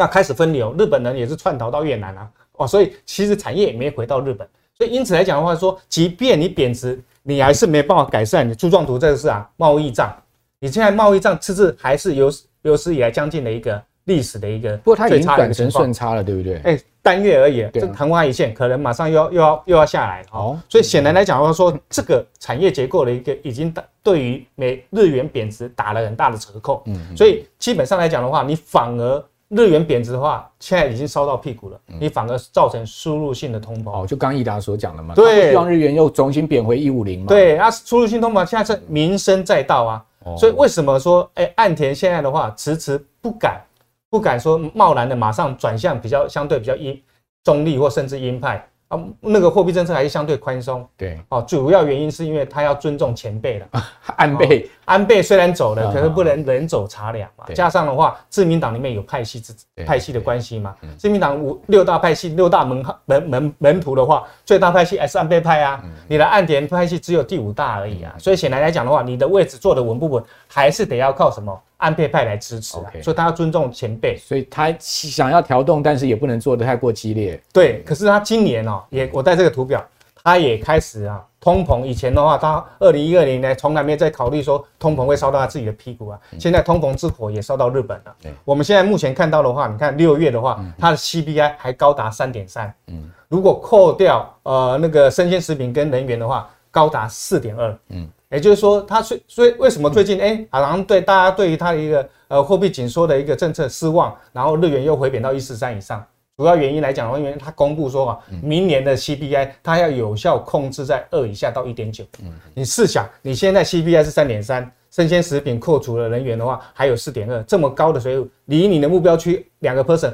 [0.00, 4.48] 那开始分流，日本人也是窜逃到越南啊，哦，所以其实产业也没回到日本。
[4.78, 10.10] 所以因此来讲的话，说即便你贬值，你还是没办法改善你柱状图这个是啊贸易账，
[10.58, 12.32] 你现在贸易账赤字还是有
[12.62, 16.54] 有史以来将近的一个历史的一个，不过它已经转成顺差了，对不对？
[16.64, 20.58] 哎、欸，单月而已，这昙花一现，可能马上又要又要又要下来哦。
[20.66, 26.82] 所以显然来讲的话，说这个产业结构的一个已经对于美日元贬值打了很大的折扣。
[26.86, 29.22] 嗯，所以基本上来讲的话，你反而。
[29.50, 33.90] 日元贬值的话，现在已经烧到屁股了，你反而造成输入性的通膨。
[33.90, 37.26] 哦，就刚益达所讲的嘛，对，希望日元又重新贬回一五零嘛。
[37.26, 40.04] 对，啊，输入性通膨现在是民生在道啊，
[40.36, 43.60] 所以为什么说，哎，岸田现在的话迟迟不敢，
[44.08, 46.96] 不敢说贸然的马上转向比较相对比较鹰
[47.42, 48.64] 中立或甚至鹰派。
[48.90, 53.66] 啊，那个货币政策还是相对宽松，对，哦，主要原因是因为他要尊重前辈了。
[54.18, 57.44] 安倍，安倍虽然走了，可是不能人走茶凉嘛。
[57.54, 59.54] 加上的话，自民党里面有派系之
[59.86, 60.74] 派系的关系嘛。
[60.98, 65.80] 自民党五六大派系，六大门门门门徒的话，最大派系还是安倍派啊。
[66.08, 68.12] 你的岸田派系只有第五大而已啊。
[68.18, 71.56] 所以显然来讲的话，你的位置坐得稳不稳，还是得要靠什么？
[71.80, 77.42] 安倍派来支持，okay, 所以他要尊重前辈，所以他想要调动，但是也不能做得太过激烈。
[77.52, 79.82] 对，可是他今年哦，也我带这个图表，
[80.22, 81.82] 他也开始啊，通膨。
[81.84, 86.20] 以前的话，他二零一二年呢，从来没有在考虑说通膨会烧到他自己的屁股啊。
[86.38, 88.14] 现在通膨之火也烧到日本了。
[88.22, 92.72] 对，我们现在目前看到的话，你看六月的话，它的 CPI 还高达三点三。
[92.88, 97.74] 嗯，如果扣掉呃那个生鲜食品跟能源的话，高达四点二。
[97.88, 98.06] 嗯。
[98.30, 106.04] 也就是说，他所所以为什么最近哎，好像对大家对于他的一个呃货币紧缩的一个政策失望，然后日元又回贬到一四三以上，
[106.36, 112.04] 主要原因来讲的话，因为它公布说啊，明年的 CPI 它要有效控制在二以下到一点九。
[112.22, 120.12] 嗯，你试想，你现在 CPI 是三点三，生鲜食品扣除了人员的话，还有四点二，这么高的水准，离你的目标区两个 percent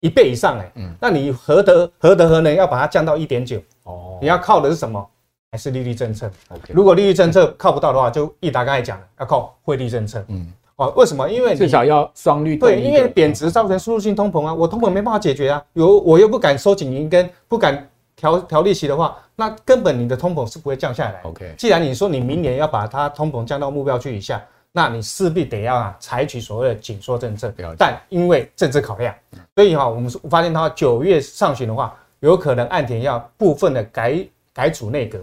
[0.00, 3.62] 一倍以上哎，嗯，那你何德何德何能要把它降到一点九？
[3.84, 5.08] 哦，你要靠的是什么？
[5.52, 6.30] 还是利率政策。
[6.68, 10.24] 如果利率政策靠不到的话，就毅达刚才讲的，要靠汇率政策。
[10.28, 11.30] 嗯，哦，为什么？
[11.30, 12.56] 因为至少要双率。
[12.56, 17.86] 对，因为贬值造成输入性通膨啊，我通膨没办法解决啊，有我又不敢收紧银根，不敢
[18.16, 21.20] 调调利息的话，那根本你的通膨是不会降下来。
[21.24, 27.52] OK，既然你说你明年要把它通膨降到目标区以下，那你势必得要啊采取所谓的紧缩政策。
[27.76, 29.14] 但因为政治考量，
[29.54, 35.20] 所以哈，我们发现它九月上旬的话，有可能岸田要部分的改改组内阁。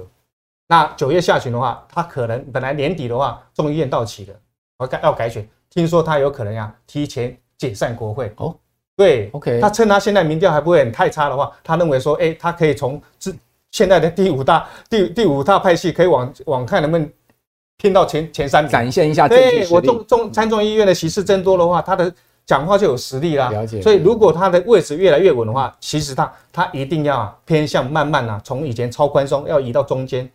[0.69, 4.35] 那九月下旬的话，他可能本来年底的话，众议院到期了，
[4.79, 8.55] 要改要改选，听说他有可能呀提前解散国会哦。
[8.95, 13.33] 对，OK，他趁他现在民调还不会很太差的话，他认为说，哎，他可以从这
[13.71, 17.11] 现在的第五大第第五大派系，可以往往看能不能
[17.77, 19.27] 拼到前前三名，展现一下。
[19.27, 22.13] 对，我众众参众议院的席次增多的话，他的。
[22.49, 23.79] 讲话就有实力啦，了解。
[23.79, 30.27] 所以如果他的位置越来越稳的话，其实他他一定要啊偏向慢慢啊，从以前超宽松要移到中间。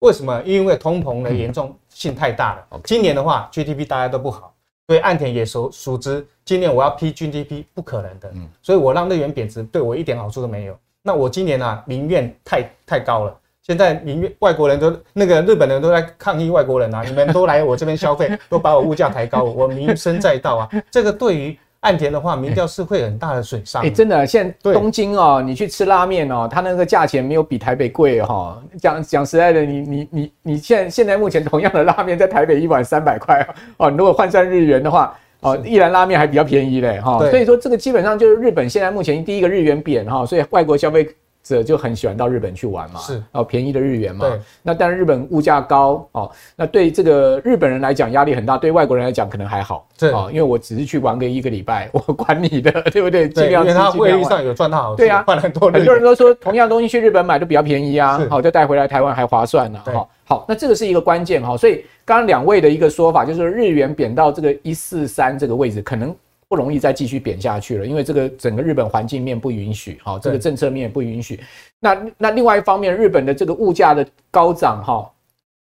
[0.00, 0.42] 为什么？
[0.44, 2.80] 因为通膨的严重性太大了。
[2.82, 4.52] 今年的话，GDP 大家都不好，
[4.88, 8.32] 所以岸田也熟熟知，今年我要批 GDP 不可能的。
[8.60, 10.76] 所以我让日元贬值对我一点好处都没有。
[11.02, 13.40] 那我今年啊，民怨太太高了。
[13.66, 17.02] 现在民，外国人都那个日本人都在抗议外国人啊！
[17.08, 20.68] 你们都来我这边消费， 都把我物价抬高，我民生载道啊！
[20.92, 23.82] 这个对于岸田的话，民调是会很大的损伤。
[23.82, 28.62] 哎，真的，现在东京哦，你去吃拉面哦，它那个价钱没有比台北贵哈。
[28.78, 33.48] 讲讲实在的，你你你你现在现在目前同样的拉面在台北一碗三百块
[33.78, 37.18] 哦，你如果换算日元的话哦，一兰拉面还比较便宜嘞哈。
[37.30, 41.08] 所以说这个基本上就是日本现在目前第一个日元贬哈，所以外国消费。
[41.44, 44.26] 这就很喜欢到日本去玩嘛，是哦，便宜的日元嘛。
[44.26, 49.86] 对，那但是日本物价高哦，那对这个日本人来讲压力很大，对外国人来讲可能还好。
[49.98, 53.28] 对哦，因为我只是去玩个一个礼拜，我管你的， 对不对？
[53.28, 54.96] 对，因为他汇率上有赚到。
[54.96, 55.70] 对啊，换很多。
[55.70, 59.78] 很多人都说同样东西去日本买都比较便宜啊，好，就带回来台湾还划算呢。
[59.84, 61.54] 好，好，那这个是一个关键哈。
[61.56, 66.14] 所以刚刚两位的一个说法就是日元贬到这个一四三这个位置，可能。
[66.54, 71.40] 不容易再继续贬下去了，因为这个整个日本环境面不允许，哈，这个政策面也不允许。
[71.80, 75.10] 那那另外一方面，日本的这个物价的高涨，哈，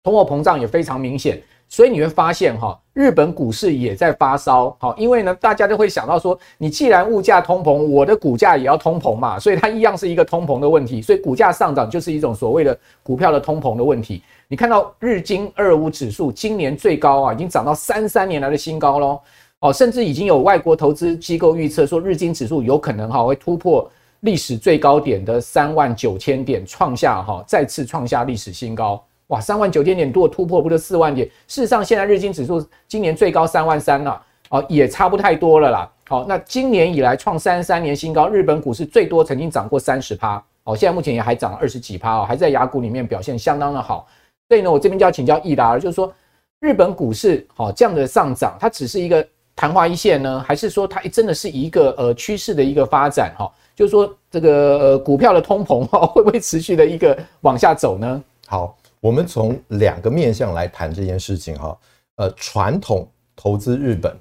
[0.04, 1.42] 通货膨胀也非常明显。
[1.70, 14.22] 所以你会发现哈，日本股市也在发烧，好，因为呢，大家就会想到说，你既然物价通膨，我的股价也要通膨嘛，所以它一样是一个通膨的问题，所以股价上涨就是一种所谓的股票的通膨的问题。
[14.48, 19.20] 你看到日经二五指数今年最高啊，已经涨到三三年来的新高喽，
[19.66, 29.04] 哦，甚至已经有外国投资机构预测说，日经指数有可能哈会突破历史最高点的三万九千点，创下哈再次创下历史新高。
[29.28, 31.28] 哇，三万九千点如果突破，不就四万点？
[31.48, 35.92] 事实上，现在日经指数今年最高三万三了，哦，也差不太多了啦。
[36.08, 44.08] 好，那今年以来创三十三年新高，日本股市最多曾经涨过三十趴，哦，现在目前也还涨了二十几趴哦，还在雅股里面表现相当的好。
[44.48, 46.14] 所以呢，我这边就要请教易达了，就是说
[46.60, 53.52] 日本股市好这样的上涨，它只是一个昙花一现呢，还是说它真的是一个呃趋势的一个发展哈？
[53.76, 58.24] 就是说这个呃股票的通膨哈 会不会持续的一个往下走呢？
[58.48, 58.78] 好。
[59.02, 61.78] 我们从两个面向来谈这件事情哈，
[62.16, 64.18] 呃，传统投资日本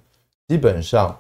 [0.47, 1.19] 基本上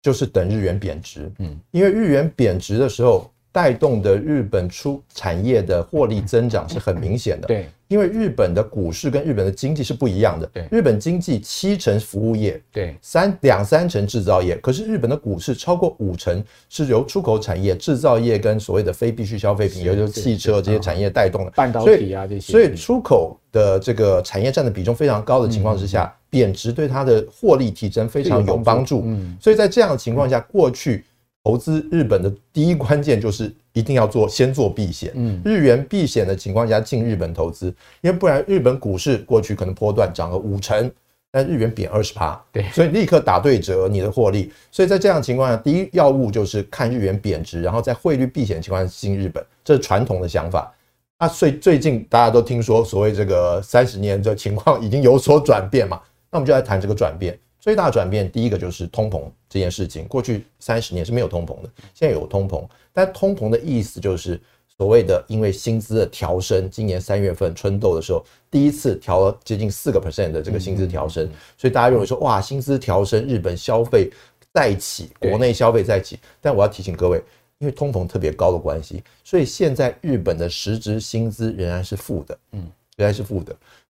[0.00, 7.64] 就是等日元贬值，嗯，因为日元贬值的时候带动的日本出产业的获利增长是很明显的，对。
[7.88, 31.04] 因为日本的股市跟日本的经济是不一样的，对，日本经济七成服务业，对，三两三成制造业，可是日本的股市超过五成是由出口产业、制造业跟所谓的非必需消费品，也就是汽车这些产业带动的，半导体啊这些，所以出口的这个产业占的比重非常高的情况之下，贬值对它的获利提升非常有帮助，嗯，所以在这样的情况下，过去。
[31.46, 37.68] 投资日本的第一关键就是一定要做先做避险，嗯，日元避险的情况下进日本投资，
[38.00, 40.90] 因为不然日本股市过去可能波段涨了五成，
[41.30, 44.52] 但日元贬二十趴，对，所以立刻打对折你的获利。
[44.72, 50.74] 所以在这样的情况下，第一要务就是看日元贬值，然后在汇率避险的情况下进日本，这是传统的想法。
[51.18, 57.38] 啊，所以最近大家都听说所谓这个三十年的情况已经有所转变嘛，那我们就来谈这个转变。
[57.66, 60.06] 最大转变，第一个就是通膨这件事情。
[60.06, 62.64] 过去三十年是没有通膨的，现在有通膨。
[62.92, 64.40] 但通膨的意思就是
[64.78, 74.08] 所谓的，因为薪资的调升，今年三月份春斗的时候，第一次调了接近四个 percent 的这个薪资调升，所以大家认为说，哇，薪资调升，日本消费
[74.54, 76.20] 再起，国内消费再起。
[76.40, 77.20] 但我要提醒各位，
[77.58, 82.60] 因为通膨特别高的关系，所以现在日本的实质薪资仍然是负的，嗯，
[82.96, 83.56] 仍然是负的。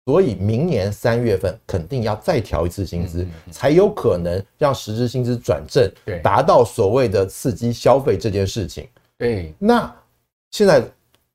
[0.09, 5.87] 所以明年三月份肯定要再调一次薪资，才有可能让实质薪资转正，
[6.23, 8.87] 达到所谓的刺激消费这件事情。
[9.19, 9.93] 对，那
[10.49, 10.81] 现在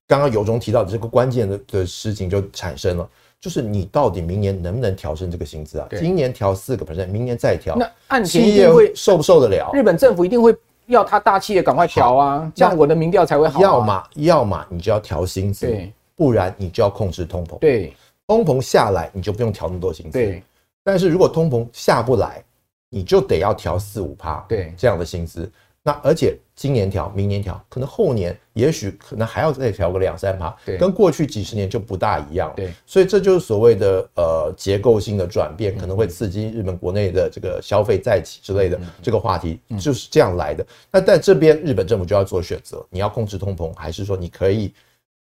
[0.08, 3.08] 刚刚有中提到的这个关键的的事情就产生了，
[3.40, 5.86] 就是你到底明年能不能调升这个薪资啊？
[5.92, 9.70] 今年调四个 percent，明年再调，那按企业会受不受得了？
[9.72, 10.52] 日本政府一定会
[10.86, 13.60] 要他大企业赶快调啊，这样我的民调才会好。
[13.60, 15.72] 要么要么你就要调薪资，
[16.16, 17.56] 不然你就要控制通膨。
[17.60, 17.94] 对。
[18.26, 20.12] 通膨下来，你就不用调那么多薪资。
[20.12, 20.42] 对，
[20.82, 22.42] 但是如果通膨下不来，
[22.88, 24.44] 你就得要调四五趴。
[24.48, 25.50] 对，这样的薪资。
[25.86, 30.56] 那而且今年调，明年调，可能后年也许可能还要再调个两三趴。
[30.64, 32.50] 对，跟过去几十年就不大一样。
[32.56, 40.66] 对，所以这就是所谓的呃结构性的转变，可能会刺激日本国内的这个消费再起之类的这个话题，就是这样来的。
[40.90, 44.72] 那在这边，日本政府就要做选择：你要控制通膨，还是说你可以？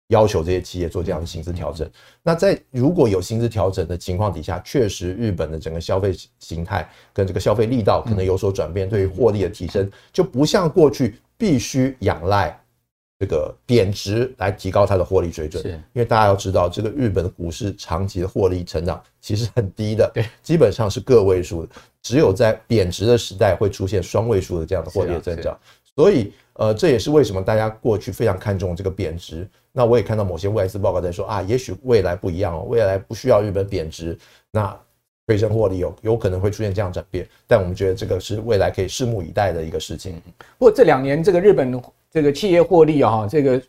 [0.08, 1.88] 要求这些企业做这样的薪资调整。
[2.22, 12.56] 那在如果有薪资调整的情况底下，确实日本的整个消费形态跟这个消费力道可能有所转变，对于获利的提升就不像过去必须仰赖
[13.18, 15.64] 这个贬值来提高它的获利水准。
[15.92, 21.68] 因为大家要知道，这个日本的股市长期的获利成长其实很低的，对，基本上是个位数的，
[22.00, 25.58] 只有在贬值的时代会出现双位数的这样的获利的增长。
[25.96, 29.48] 所以，呃，这也是为什么大家过去非常看重这个贬值。
[29.76, 34.16] 那我也看到某些外资报告在说啊，也许未来不一样哦，未来不需要日本贬值，
[34.50, 34.74] 那
[35.26, 37.28] 推升获利有有可能会出现这样转变。
[37.46, 40.14] 但我们觉得这个是未来可以拭目以待的一个事情。
[40.56, 41.78] 不过这两年这个日本
[42.10, 43.62] 这个企业获利啊，这个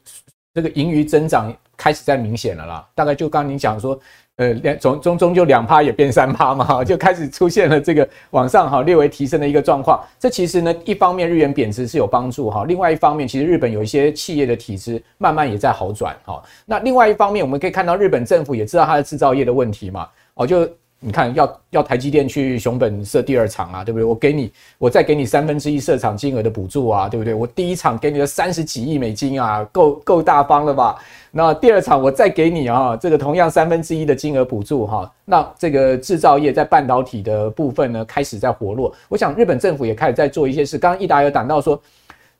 [0.54, 2.89] 这个盈余增长开始在明显了啦。
[2.96, 4.00] 大概就刚您讲说。
[4.38, 10.02] 呃，两总终终就两趴也变三趴嘛，就开始出现了这个往上哈略微提升的一个状况。
[10.19, 16.41] 这其实呢，一方面日元贬值是有帮助哈，另外一方面其实日本有一些企业的体质慢慢也在好转哈。
[16.65, 20.69] 那另外一方面，我们可以看到日本政府也知道它的制造业的问题嘛，哦就。
[21.00, 24.04] 你看，要要台积电去熊本设第二厂啊，对不对？
[24.04, 27.36] 我给你，我再给你三分之一设厂金额的补助啊，对不对？
[27.36, 30.98] 我第一厂给你了三十几亿美金啊，够够大方了吧？
[31.30, 38.92] 那第二厂我再给你啊，这个同样三分之一的金额补助哈，那这个制造业在半导体的部分呢，开始在活络。
[39.08, 40.80] 我想日本政府也开始在做一些事。
[40.80, 41.80] 刚刚易达有谈到说，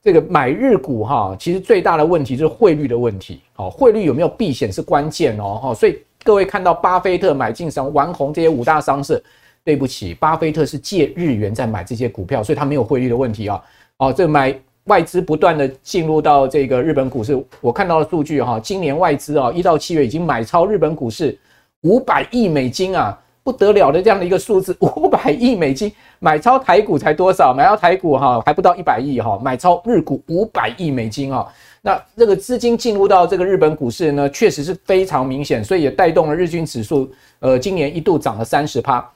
[0.02, 3.39] 这个买日股哈，其实最大的问题就是汇率的问题。
[3.54, 6.00] 好，汇率有没有避险是关键哦，哈，所以。
[6.23, 9.21] 各位看到巴菲特买进什么丸红这些五大商社，
[9.63, 13.62] 对不起，巴菲特是借日元在买这些股票，所以他没有汇率的问题啊。
[13.97, 14.53] 哦，这买
[14.86, 21.38] 外资不断的进入到这个日本股市，我看到的数据哈，今年外资啊一到七月已经买超日本股市
[21.82, 23.17] 五百亿美金啊。
[23.43, 27.53] 不得了的这样的一个数字， 五百亿美金买超台股才多少？
[27.53, 31.47] 买到台股哈还不到一百亿哈，买超日股五百亿美金啊！
[31.82, 37.10] 那这个资金进入到这个日本股市呢，确实是非常明显，所以也带动了日均指数，
[37.40, 39.08] 呃，今年一度涨了三十趴。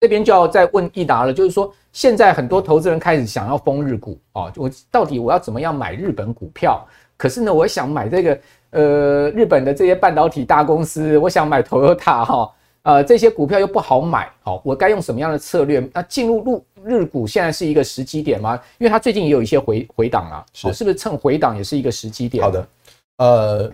[0.00, 6.84] 这边就要再问益达了，就是说现在很多投资人开始想要封日股啊，我到底我要怎么样买日本股票？
[7.16, 12.50] 可是呢，我想买这个呃日本的这些半导体大公司，我想买 Toyota 哈。
[12.82, 15.88] 呃，这些股票又不好买，好，我该用什么样的策略？
[15.94, 18.60] 那进入日日股现在是一个时机点吗？
[18.78, 22.42] 因为它最近也有一些回回档啊，是是不是趁回档也是一个时机点？
[22.42, 22.68] 好的，
[23.18, 23.72] 呃，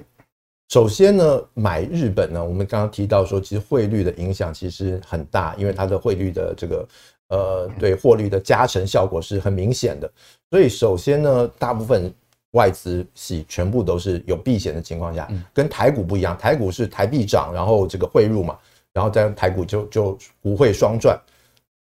[0.68, 6.88] 首先呢，买日本呢，我们刚刚提到说，其实汇率的影响其实很大，因为它的汇率的这个
[7.28, 10.10] 呃，对获利的加成效果是很明显的。
[10.50, 12.12] 所以首先呢，大部分
[12.50, 18.54] 外资系全部都是有避险的情况下，跟台股不一样，台股是台币涨，然后这个汇入嘛。
[18.98, 21.16] 然后在台股就就不会双赚，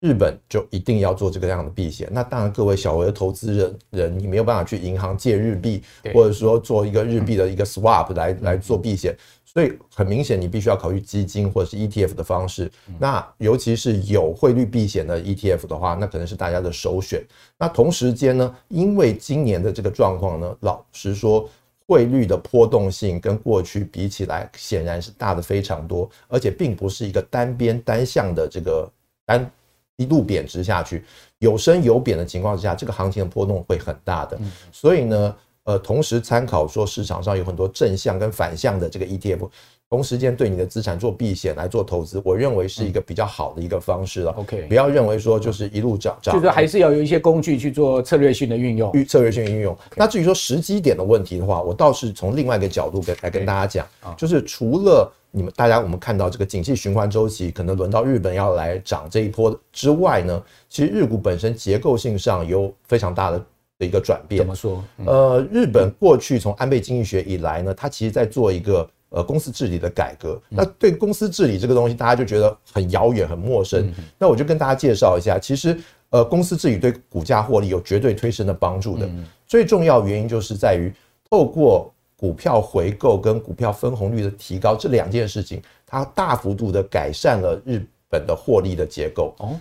[0.02, 2.08] 日本就一定要做这个样的避险。
[2.12, 5.82] 那当然，各位小额的投资人人，你没有办法去银行借日币，
[6.14, 9.18] 或者说做一个日币的一个 swap 来来做避险。
[9.44, 12.72] 所以很明显，你必须要考虑基金或者是 ETF 的方式。
[13.00, 17.20] 那尤其是有汇率避险的 ETF 的话，那可能是大家的首选。
[17.58, 21.50] 那同时间呢，因为今年的这个状况呢，老实说。
[21.92, 28.90] 汇率的波动性跟过去比起来，显然是大的非常多，而且并不是一个单边单向的这个
[29.26, 29.52] 单
[29.98, 31.04] 一路贬值下去，
[31.40, 34.40] 有升有贬的情况之下，这个行情的波动会很大的。
[34.72, 39.50] 所以呢，呃，同时参考说市场上有很多正向跟反向的这个 ETF。
[39.92, 44.32] 同时间对你的资产做避险来做投资，我认为是一个比较好的一个方式了。
[44.38, 48.90] OK，不要认为说就是一路涨涨，就是还是要有一些工具去做策略性的运用。
[49.06, 49.78] 策略性运用。
[49.98, 63.38] 那至于说时机点的问题的话，我倒是从另外一个角度跟来跟大家讲，就是除了你们大家我们看到这个景气循环周期可能轮到日本要来涨这一波之外呢，其实日股本身结构性上有非常大的
[63.80, 64.40] 的一个转变。
[64.40, 64.82] 怎么说？
[65.06, 68.90] 呃，日本过去从安倍经济学以来呢，它其实在做一个。
[69.12, 73.94] 呃，公司治理的改革，那对公司治理这个东西，大家就觉得很遥远、很陌生。
[74.18, 75.78] 那我就跟大家介绍一下，其实
[76.12, 79.10] 呃，公司治理对股价获利有绝对推升的帮助的。
[79.46, 80.94] 最重要原因就是在于
[81.30, 89.36] 透过股票回购跟股票分红率的提高这两件事情，它大幅度的改善了日本的获利的结构。
[89.40, 89.60] 哦，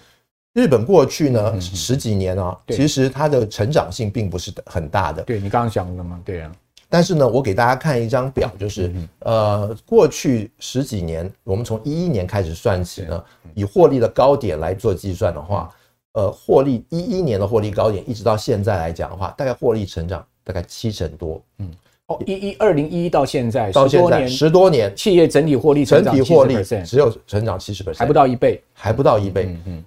[0.52, 5.24] 日本过去呢十几年啊，其实它的成长性并不是很大的。
[5.24, 6.52] 对，你刚刚讲的嘛，对啊。
[6.92, 13.24] 但是呢，我给大家看一张表，就是呃，过去十几年，我们从一一年开始算起呢，
[13.54, 15.70] 以获利的高点来做计算的话，
[16.14, 21.40] 呃，获利一一年的获利高点，一直到现在来讲的话，大概获利成长大概七成多。
[21.58, 21.70] 嗯，
[22.08, 29.44] 哦，一一二零一一到现在到现在十多年，企业整体获利整体获利只有成长七十 percent，还不到一倍，还不到一倍。
[29.44, 29.84] 嗯嗯，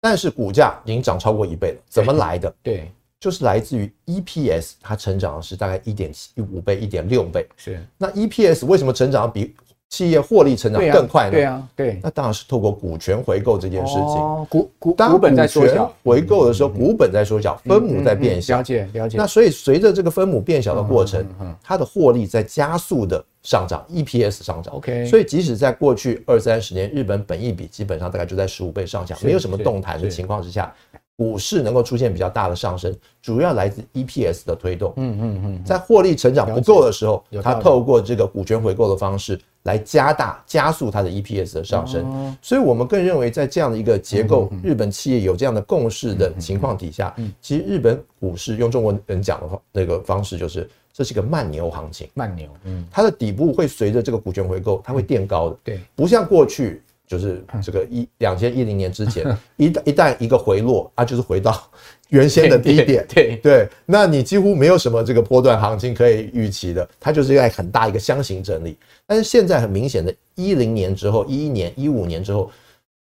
[0.00, 2.54] 但是股价已经涨超过一倍了，怎么来的？
[2.62, 2.88] 对。
[3.18, 7.46] 就是来自于 EPS，它成长的是大概一点七五倍、一点六倍。
[7.56, 9.54] 是，那 EPS 为什么成长比
[9.88, 11.30] 企业获利成长更快呢？
[11.30, 14.02] 对啊，对，那当然是透过股权回购这件事情。
[14.02, 18.58] 哦，股股股本在缩小，回购的时候股本在缩小，分母在变小。
[18.58, 19.16] 了解了解。
[19.16, 21.24] 那所以随着这个分母变小的过程，
[21.62, 24.74] 它的获利在加速的上涨，EPS 上涨。
[24.74, 30.74] OK，所以即使在过去二三十年，日本本益比基本上大概就在十五倍上下，没有什么动弹的情况之下。
[31.16, 34.92] 股市能够出现比较大的上升，主要来自 EPS 的推动。
[34.96, 42.36] 嗯嗯嗯，在获利成长不够的时候，它透过这个股权回购的方式来加大、加速它的 EPS 的上升。
[42.42, 52.06] 所以，我们更认为在这样的一个结构，日本企业有这样的共识的情况底下，其实日本股市用中国人讲的话，那个方式就是这是一个慢牛行情。
[52.12, 55.56] 慢牛，嗯，它的底部会随着这个股权回购，它会垫高的。
[55.64, 56.82] 对，不像过去。
[57.06, 59.24] 就是这个一两千一零年之前，
[59.56, 61.70] 一旦一旦一个回落，啊，就是回到
[62.10, 68.76] 原先的低点，对对，那你几乎没有什么这个波段行情可以预期的，它就是在很大一个箱型整理。
[69.06, 72.50] 但是现在很明显的，一零年之后，一一年、一五年之后，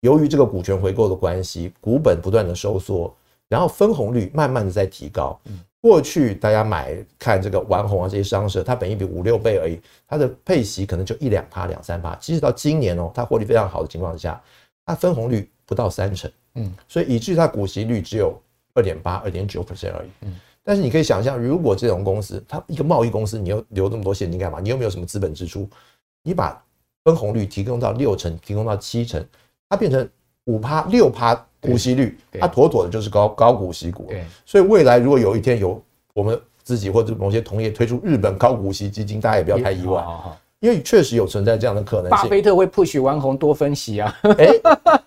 [0.01, 3.15] 由于这个股权回购的关系，股本不断的收缩，
[3.49, 5.41] 然后分红率慢慢的在提高。
[5.83, 12.15] 过去大家买看这个丸红啊，这些商社，它本益比五六倍而已，它的配息可能就一两趴两三趴。
[12.15, 14.41] 即使到今年哦，它获利非常好的情况下，
[14.87, 18.41] 它分红率不到三成，嗯，所以以至于它股息率只有
[18.75, 20.41] 二点八、二点九 percent 而已，嗯。
[20.65, 24.61] 但是你可以想象，如果这种公司，它一个贸易公司，你又留那么多现金干嘛？
[24.61, 25.69] 你又没有什么资本支出，
[26.23, 26.65] 你把
[27.03, 29.27] 分红率提供到六成，提供到七成，
[29.69, 30.09] 它变成
[30.47, 34.11] 五趴六趴股息率，它妥妥的就是高高股息股。
[34.45, 35.81] 所以未来如果有一天有
[36.15, 40.03] 我们自己或者某些同业推出日本高股息基金，大家也不要太意外。
[40.61, 44.17] 因为确实有存在这样的可能性，巴菲特会 push 王红多分析啊。
[44.39, 44.49] 哎，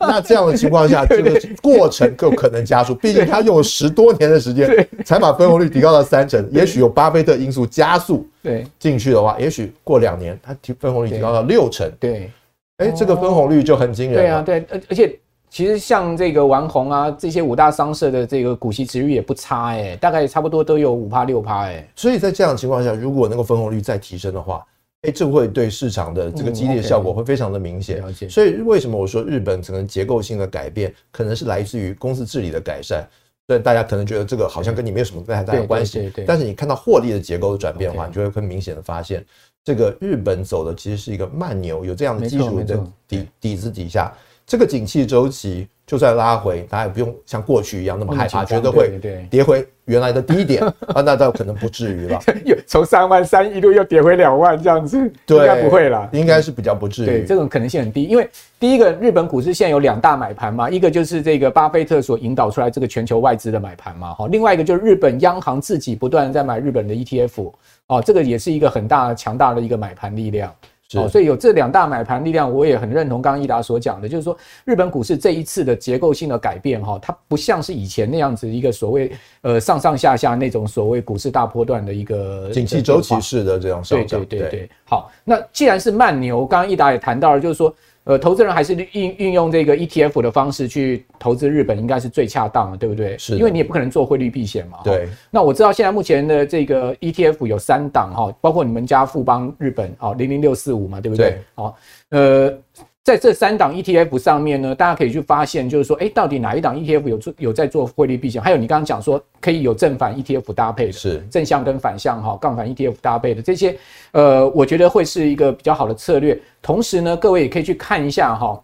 [0.02, 2.94] 那这样的情况下， 这个过程就可能加速。
[2.94, 4.70] 毕竟他用了十多年的时间，
[5.06, 6.46] 才把分红率提高到三成。
[6.52, 11.90] 也许有巴菲特因素加速，对进去的话，也许过两年他提分红率提高到六成。
[12.02, 12.30] 对，
[12.76, 14.16] 哎，这个分红率就很惊人。
[14.16, 15.18] 对啊，对，而而且
[15.56, 21.90] 其实像这个王红啊，这些五大商社的这个股息殖率也不差哎，大概差不多都有五趴六趴哎。
[21.96, 24.66] 所以在这样的情况下，如果那个分红率再提升的话，
[25.04, 28.04] 哎，这会对市场的这个激励效果会非常的明显。
[28.30, 33.08] 所以为什么我说日本可能结构性的改变，可能是来自于公司治理的改善。
[33.48, 36.12] 所以大家可能觉得这个好像跟你没有什么太大的关系。
[36.28, 39.26] 但是你看到获利的结构的转变的话，你就会很明显的发现，
[39.64, 42.78] 这个日本走的其实是一个慢牛，有这样的基础的
[43.08, 44.12] 底底子底下，
[44.46, 45.68] 这个景气周期。
[45.88, 50.64] 就算拉回，大家也不用像过去一样那么害怕，觉得会跌回原来的低点
[50.96, 52.20] 啊，那倒可能不至于了。
[52.44, 57.06] 又从三万三一路又跌回两万这样子，对，应该不会啦，应该是比较不至于。
[57.06, 58.28] 对，这种可能性很低，因为
[58.60, 67.54] 第一个，日本股市现在有两大买盘嘛，一个就是这个巴菲特所引导出来这个全球外资的买盘嘛，哈，另外一个就是日本央行自己不断在买日本的 ETF，
[67.90, 70.52] 哦，这个也是一个很大强大的一个买盘力量。
[70.98, 84.20] 哦，所以有这两大买盘力量，我也很认同刚刚益达所讲的，就是说日本股市这一次的结构性的改变，哈，它不像是以前那样子一个所谓呃上上下下那种所谓股市大波段的一个景气周期式的这种上涨。
[84.26, 84.70] 对对对对。
[84.84, 87.74] 好，那既然是慢牛，刚刚益达也谈到了，就是说。
[88.06, 93.18] 呃，投资人还是运运用这个 ETF 的方式去投资日本，应该是最恰当的，对不对？
[93.18, 94.80] 是，因为你也不可能做汇率避险嘛。
[94.84, 95.08] 对。
[95.30, 101.38] 那我知道现在目前的这个 ETF 有三档哈，包括你们家富邦日本啊，零零六四五嘛，对不对？
[101.54, 101.76] 好，
[102.10, 102.58] 呃。
[103.06, 108.42] 在这三档 ETF 上面呢，大家可以去发现，就是说，哎，到底哪一档 ETF 有做有在做汇率避险？
[108.42, 113.78] 还有你刚刚讲说可以有正反 ETF 搭配的，是正向跟反向哈，杠反 ETF 搭配的这些，
[114.12, 116.36] 呃，我觉得会是一个比较好的策略。
[116.64, 118.60] 同时呢，各位也可以去看一下哈，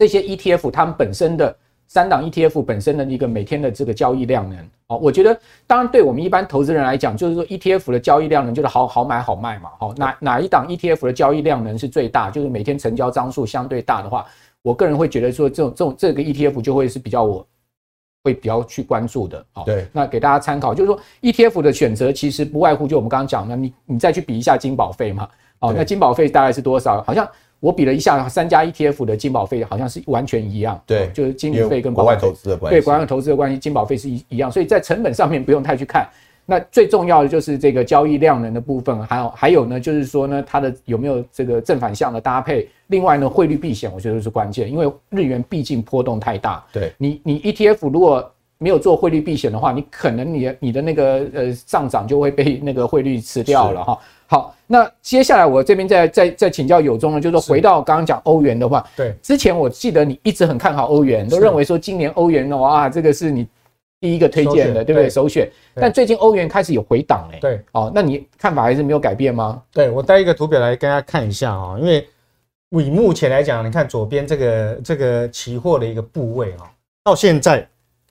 [0.00, 1.56] 这些 ETF 它们本身的。
[1.90, 5.36] 三档 ETF 本身的一个每天的这个交易量能，哦，我觉得
[5.66, 14.24] 当然对我们一般投资人来讲，就是说 ETF 的交易量能就是好好买好卖嘛，好，哪哪一档 ETF 的交易量能是最大，就是每天成交张数相对大的话，
[14.62, 17.44] 我个人会觉得说这种这种这个 ETF 就会是比较我
[18.22, 25.28] 会比较去关注的，好，对，那给大家参考，就是说 ETF 的选择其实不外乎就我们刚刚讲的，你你再去比一下金保费嘛，
[25.58, 27.02] 哦，那金保费大概是多少？
[27.02, 27.28] 好像。
[27.60, 36.08] 我比了一下，三家 ETF 的金保费好像是完全一样，对，就是金理费跟国外投资的关系，对，国外投资的关系，金保费是一一样，所以在成本上面不用太去看。
[36.46, 42.66] 那最重要的就是这个交易量能的部分，还有还有呢，就是说呢，它的有没有这个正反向的搭配？
[42.88, 46.64] 另外呢，汇率避险我觉得是关键，因为日元毕竟波动太大。
[46.72, 48.28] 对，你你 ETF 如果
[48.62, 53.98] 没有做汇率避险的话，你可能你的你的那个呃上涨就会被那个汇率吃掉了哈。
[54.26, 63.48] 好，那接下来我这边再再再请教友中呢，就是说回到刚刚讲欧元的话，对，之前我记得你一直很看好欧元，都认为说今年欧元的话，这个是你
[63.98, 65.08] 第一个推荐的，对不对？
[65.08, 65.50] 首选。
[65.74, 69.60] 但最近欧元开始有回档嘞，对，哦，那你看法还是没有改变吗？
[69.72, 72.06] 对，我带一个图表来跟大家看一下啊，因为
[72.70, 76.70] 以目前来讲，你看左边这个这个期货的一个部位啊，
[77.02, 77.66] 到现在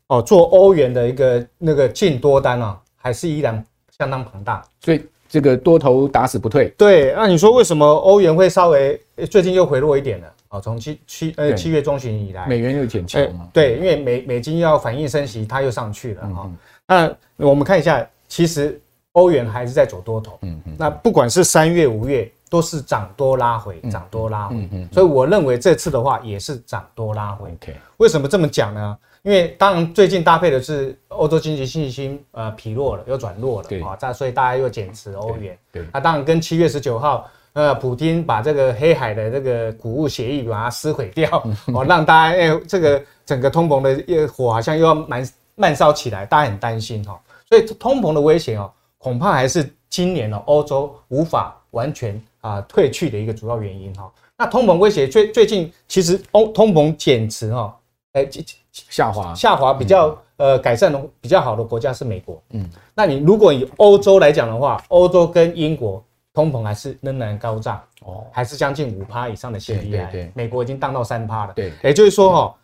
[0.10, 3.66] 哦，做欧元的一个那个净多单啊，还是依然
[3.98, 5.04] 相当庞大，所以。
[5.32, 6.70] 这个多头打死不退。
[6.76, 9.00] 对，那你说为什么欧元会稍微
[9.30, 10.26] 最近又回落一点呢？
[10.48, 13.48] 哦，从七七呃七月中旬以来，美元又减强嘛。
[13.54, 16.50] 对，因为美美金要反应升息，它又上去了哈。
[16.88, 17.16] 那
[17.48, 18.82] 我们看一下，其实
[19.12, 20.40] 欧元还是在走多头。
[20.42, 20.76] 嗯嗯。
[20.80, 24.56] 那不管是三月、五月，都是涨多拉回，涨多拉回。
[24.56, 24.90] 嗯嗯。
[24.92, 27.52] 所以我认为这次的话也是涨多拉回。
[27.52, 27.76] OK。
[27.98, 28.98] 为什么这么讲呢？
[29.24, 35.58] 因为当然最近搭配的是欧洲经济信心呃疲弱了，又转弱了啊，这所以大家又减持欧元。
[35.74, 41.30] 对，那当然跟七月十九号呃，普京把这个黑海的这个谷物协议把它撕毁掉
[41.74, 47.20] 哦，让大家哎这个整个通膨的火好像又要慢慢烧起来，大家很担心哈。
[47.50, 54.10] 所以通膨的威胁哦，恐怕还是今年哦欧洲无法完全啊退去的一个主要原因哈。
[54.38, 57.78] 那通膨威胁最最近其实欧通膨减持哈，
[58.14, 58.26] 哎。
[58.72, 66.04] 下滑，下滑比较呃改善的比较好的国家是美国，嗯，那你如果以欧洲来讲的话，欧洲跟英国
[66.34, 72.56] 通膨还是仍然高涨，哦，还是将近五趴以上的 CPI，对对，美国已经降到三趴了，对，也就是说哈，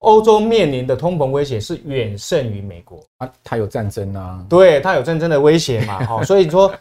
[0.00, 2.98] 欧洲面临的通膨威胁是远胜于美国。
[3.18, 6.74] 啊，它有战争啊，对，它有战争的威胁嘛，哈， 所以说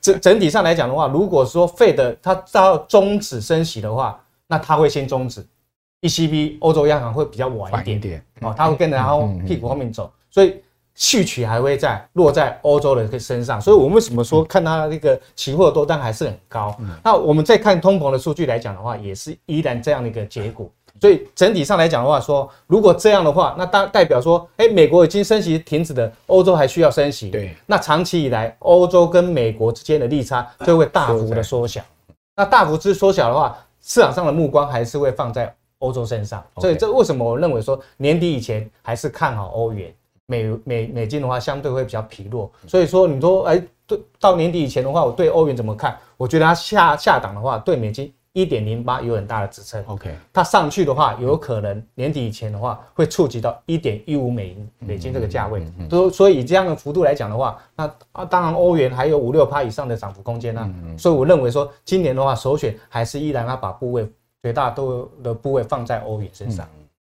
[0.00, 5.46] 整整体上来讲的话，如果说 Fed 它到终止升息的话，那它会先终止
[6.04, 10.56] ，ECB 欧洲央行会比较晚一点点，哦，它会跟着然后屁股后面走，所以
[10.94, 16.76] 序曲还会在落在欧洲的身上，所以我们为什么说看它那个期货多单还是很高？
[17.02, 20.70] 那我们再看通膨的数据来讲的话，也是依然这样的一个结果。
[21.00, 27.30] 所以整体上来讲的话，说如果这样的话，那代代表说，哎，美国已经升息停止了，欧洲还需要升息。
[27.30, 27.54] 对。
[27.66, 31.82] 那长期以来，欧洲跟美国之间的利差就会大幅的缩小。
[32.36, 36.44] 那大幅之缩小的话，市场上的目光还是会放在欧洲身上。
[36.58, 39.94] 所以这为什么我认为说年底以前还是看好欧元，
[40.26, 42.50] 美美美金的话相对会比较疲弱。
[42.66, 45.98] 所以说你说，哎，对，到年底以前的话，我对欧元怎么看？
[46.16, 48.12] 我觉得它下下档的话，对美金。
[48.36, 60.68] 一点零八有很大的支撑，OK，它上去的话，有可能年底以前的话会触及到一点一五美美金这个价位，都所以以这样的幅度来讲的话，那啊当然欧元还有五六趴以上的涨幅空间呢，
[60.98, 64.04] 所以我认为说今年的话，首选还是依然要把部位
[64.44, 66.68] 绝大多数的部位放在欧元身上。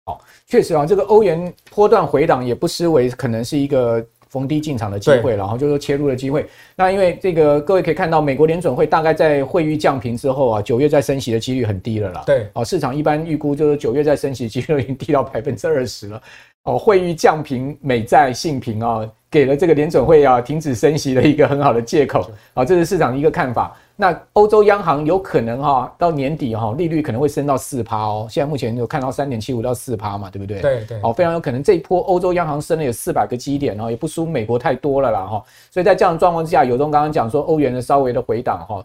[0.05, 4.05] 好，确实啊，这个欧元波段回档也不失为可能是一个。
[4.31, 6.47] 逢低进场的机会，然后就是说切入的机会。
[6.77, 12.23] 那因为这个各位可以看到，美国联准会大概在会议降平之后啊，九月再升息的几率很低了啦。
[12.25, 16.23] 对，哦，市场一般预估就是九月再升息的几率已经低到百分之二十了。
[16.63, 23.73] 哦，会议降平美债性平啊，给了这个联准会啊停止升息的一个很好的借口啊，这是市场的一个看法。
[23.95, 30.59] 那欧洲央行有可能哈到年底哈利率可能会升到四趴哦，现在目前有看到三点七五到四趴嘛，对不对？
[30.59, 35.43] 对对，哦，非常有可能这一波欧洲央行升了有四百个基点哦，也不输美国太多了啦哈。
[35.69, 38.83] 所以在这样的状况之下，有东刚刚讲说欧元的稍微的回档哈。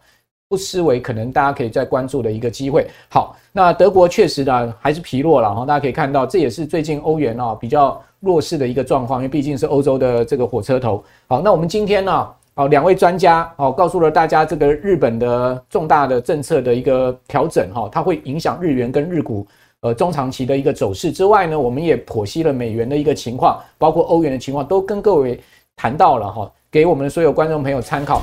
[0.48, 2.86] 不失为可能大家可以再关注的一个机会。
[3.08, 11.02] 好，那德国确实呢还是疲弱了哈，大家可以看到这也是最近欧元啊比较弱势的一个状况，因为毕竟是欧洲的这个火车头。
[11.26, 19.44] 好，那我们今天呢，好，两位专家哦告诉了大家这个日本的重大的政策的一个调整哈，它会影响日元跟日股
[19.80, 25.40] 呃中长期的一个走势之外呢，我们也剖析了美元的一个情况，包括欧元的情况，都跟各位
[25.74, 28.22] 谈到了哈，给我们所有观众朋友参考。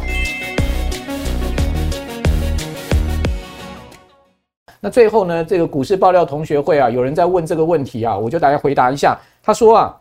[4.86, 9.18] 那最后呢，这个股市爆料同学会啊，有人在问这个问题啊，我就大家回答一下。
[9.42, 9.98] 他说啊，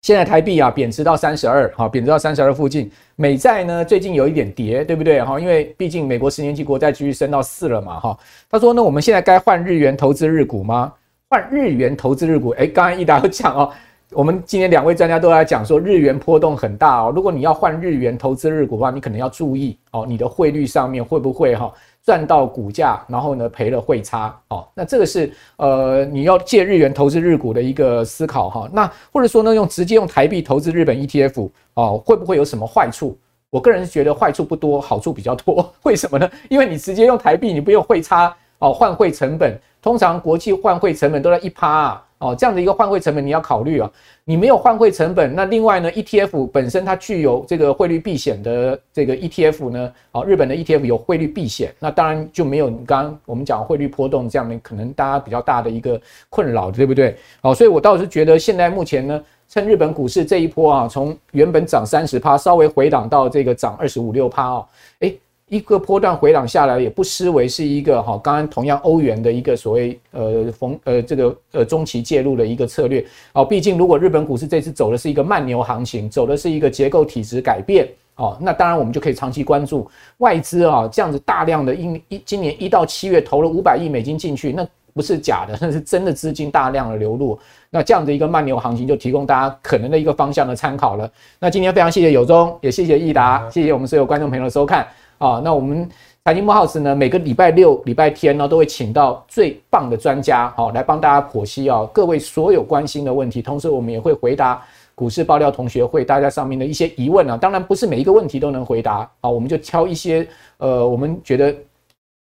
[0.00, 2.90] 现在台币啊贬值到三十二，哈，贬值到三十二附近。
[3.16, 5.22] 美债呢最近有一点跌，对不对？
[5.22, 8.18] 哈，因为毕竟美国十年期国债继续升到四了嘛，哈。
[8.50, 10.94] 他说，那我们现在该换日元投资日股吗？
[11.28, 12.50] 换日元投资日股？
[12.52, 13.70] 哎，刚才一达有讲哦，
[14.12, 21.70] 我们今天两位专家都在讲说日元波动很大哦，如果你要换日元投资日股的话，你可能要注意哦，你的汇率上面会不会哈？
[22.06, 28.70] 赚到股价，然后呢赔了汇差，哦，那这个是呃你要借日元投资日股的一个思考哈。
[28.72, 33.18] 那或者说呢，用直接用台币投资日本 ETF 哦，会不会有什么坏处？
[33.50, 35.68] 我个人觉得坏处不多，好处比较多。
[35.82, 36.30] 为什么呢？
[36.48, 42.05] 因为你直接用台币，你不用汇差哦，换汇成本通常国际换汇成本都在一趴啊。
[42.18, 43.90] 哦，这样的一个换汇成本你要考虑啊，
[44.24, 56.00] 你没有换汇成本，那另外呢，ETF 本身它具有这个汇率避险的这个 ETF 呢，哦，日本的 ETF 有汇率避险，那当然就没有你刚刚我们讲汇率波动这样的可能大家比较大的一个
[56.30, 57.14] 困扰，对不对？
[57.42, 64.66] 哦，所以我倒是觉得现在目前呢，趁日本股市这一波啊，从原本涨三十趴，稍微回档到这个涨二十五六趴哦，
[65.00, 65.18] 诶
[65.48, 73.44] 一个波段回档下来，也不失为是一个哈，刚刚同样欧元的一个所谓呃逢呃这个呃中期介入的一个策略哦。
[73.44, 79.88] 毕竟如果日本股市这次走的是一个慢牛行情，走的是一个结构体质改变哦，那当然我们就可以长期关注
[80.18, 87.38] 外资啊这样子大量的一一今年一到七月投了五百亿美金进去，那不是假的， 那是真的资金大量的流入。
[87.70, 91.08] 那这样的一个慢牛行情就提供大家可能的一个方向的参考了。
[91.38, 94.84] 那今天非常谢谢有中，也谢谢益达，谢谢我们所有观众朋友的收看。
[95.18, 95.88] 啊，那我们
[96.24, 103.40] 财经慕 House 呢，每个礼拜六、礼拜天呢，都会请到最棒的专家，好，来帮大家剖析啊，各位所有关心的问题。
[103.40, 104.62] 同时，我们也会回答
[104.94, 107.36] 股市爆料同学会大家上面的一些疑问啊。
[107.36, 110.26] 当然，不是每一个问题都能回答啊，我们就挑一些
[110.58, 111.54] 呃，我们觉得。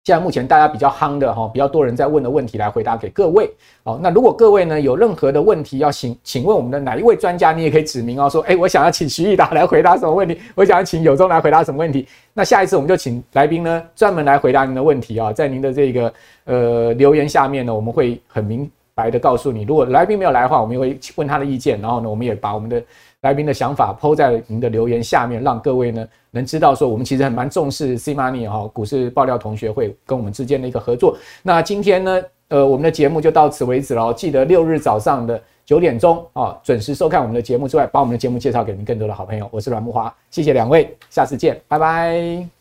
[0.03, 3.47] 现在目前大家比较夯的哈，比较多人在问的问题来回答给各位。
[3.83, 12.07] 好，那如果各位呢有任何的问题要请，请问我们的哪一位专家，你也可以指名哦，说，哎，我想要请徐益达来回答什么问题，我想要请有忠来回答什么问题。
[12.33, 16.11] 那下一次我们就请来宾呢专门来回答您的问题啊，在您的这个
[16.45, 22.81] 呃留言下面呢，我们会很明白的告诉你，如果来宾没有来的话，我们也会问他的意见，然后呢，我们也把我们的。
[23.21, 31.15] 来宾的想法抛在您的留言下面，让各位呢能知道说，我们其实很蛮重视 C Money 哈股市爆料同学会跟我们之间的一个合作。
[31.43, 34.11] 那今天呢，呃，我们的节目就到此为止了。
[34.13, 39.47] 记得六日早上的九点钟啊，准时收看我们的节目之外，把我们的节目介绍给您更多的好朋友。
[39.51, 42.60] 我是阮木华，谢谢两位，下次见，拜拜。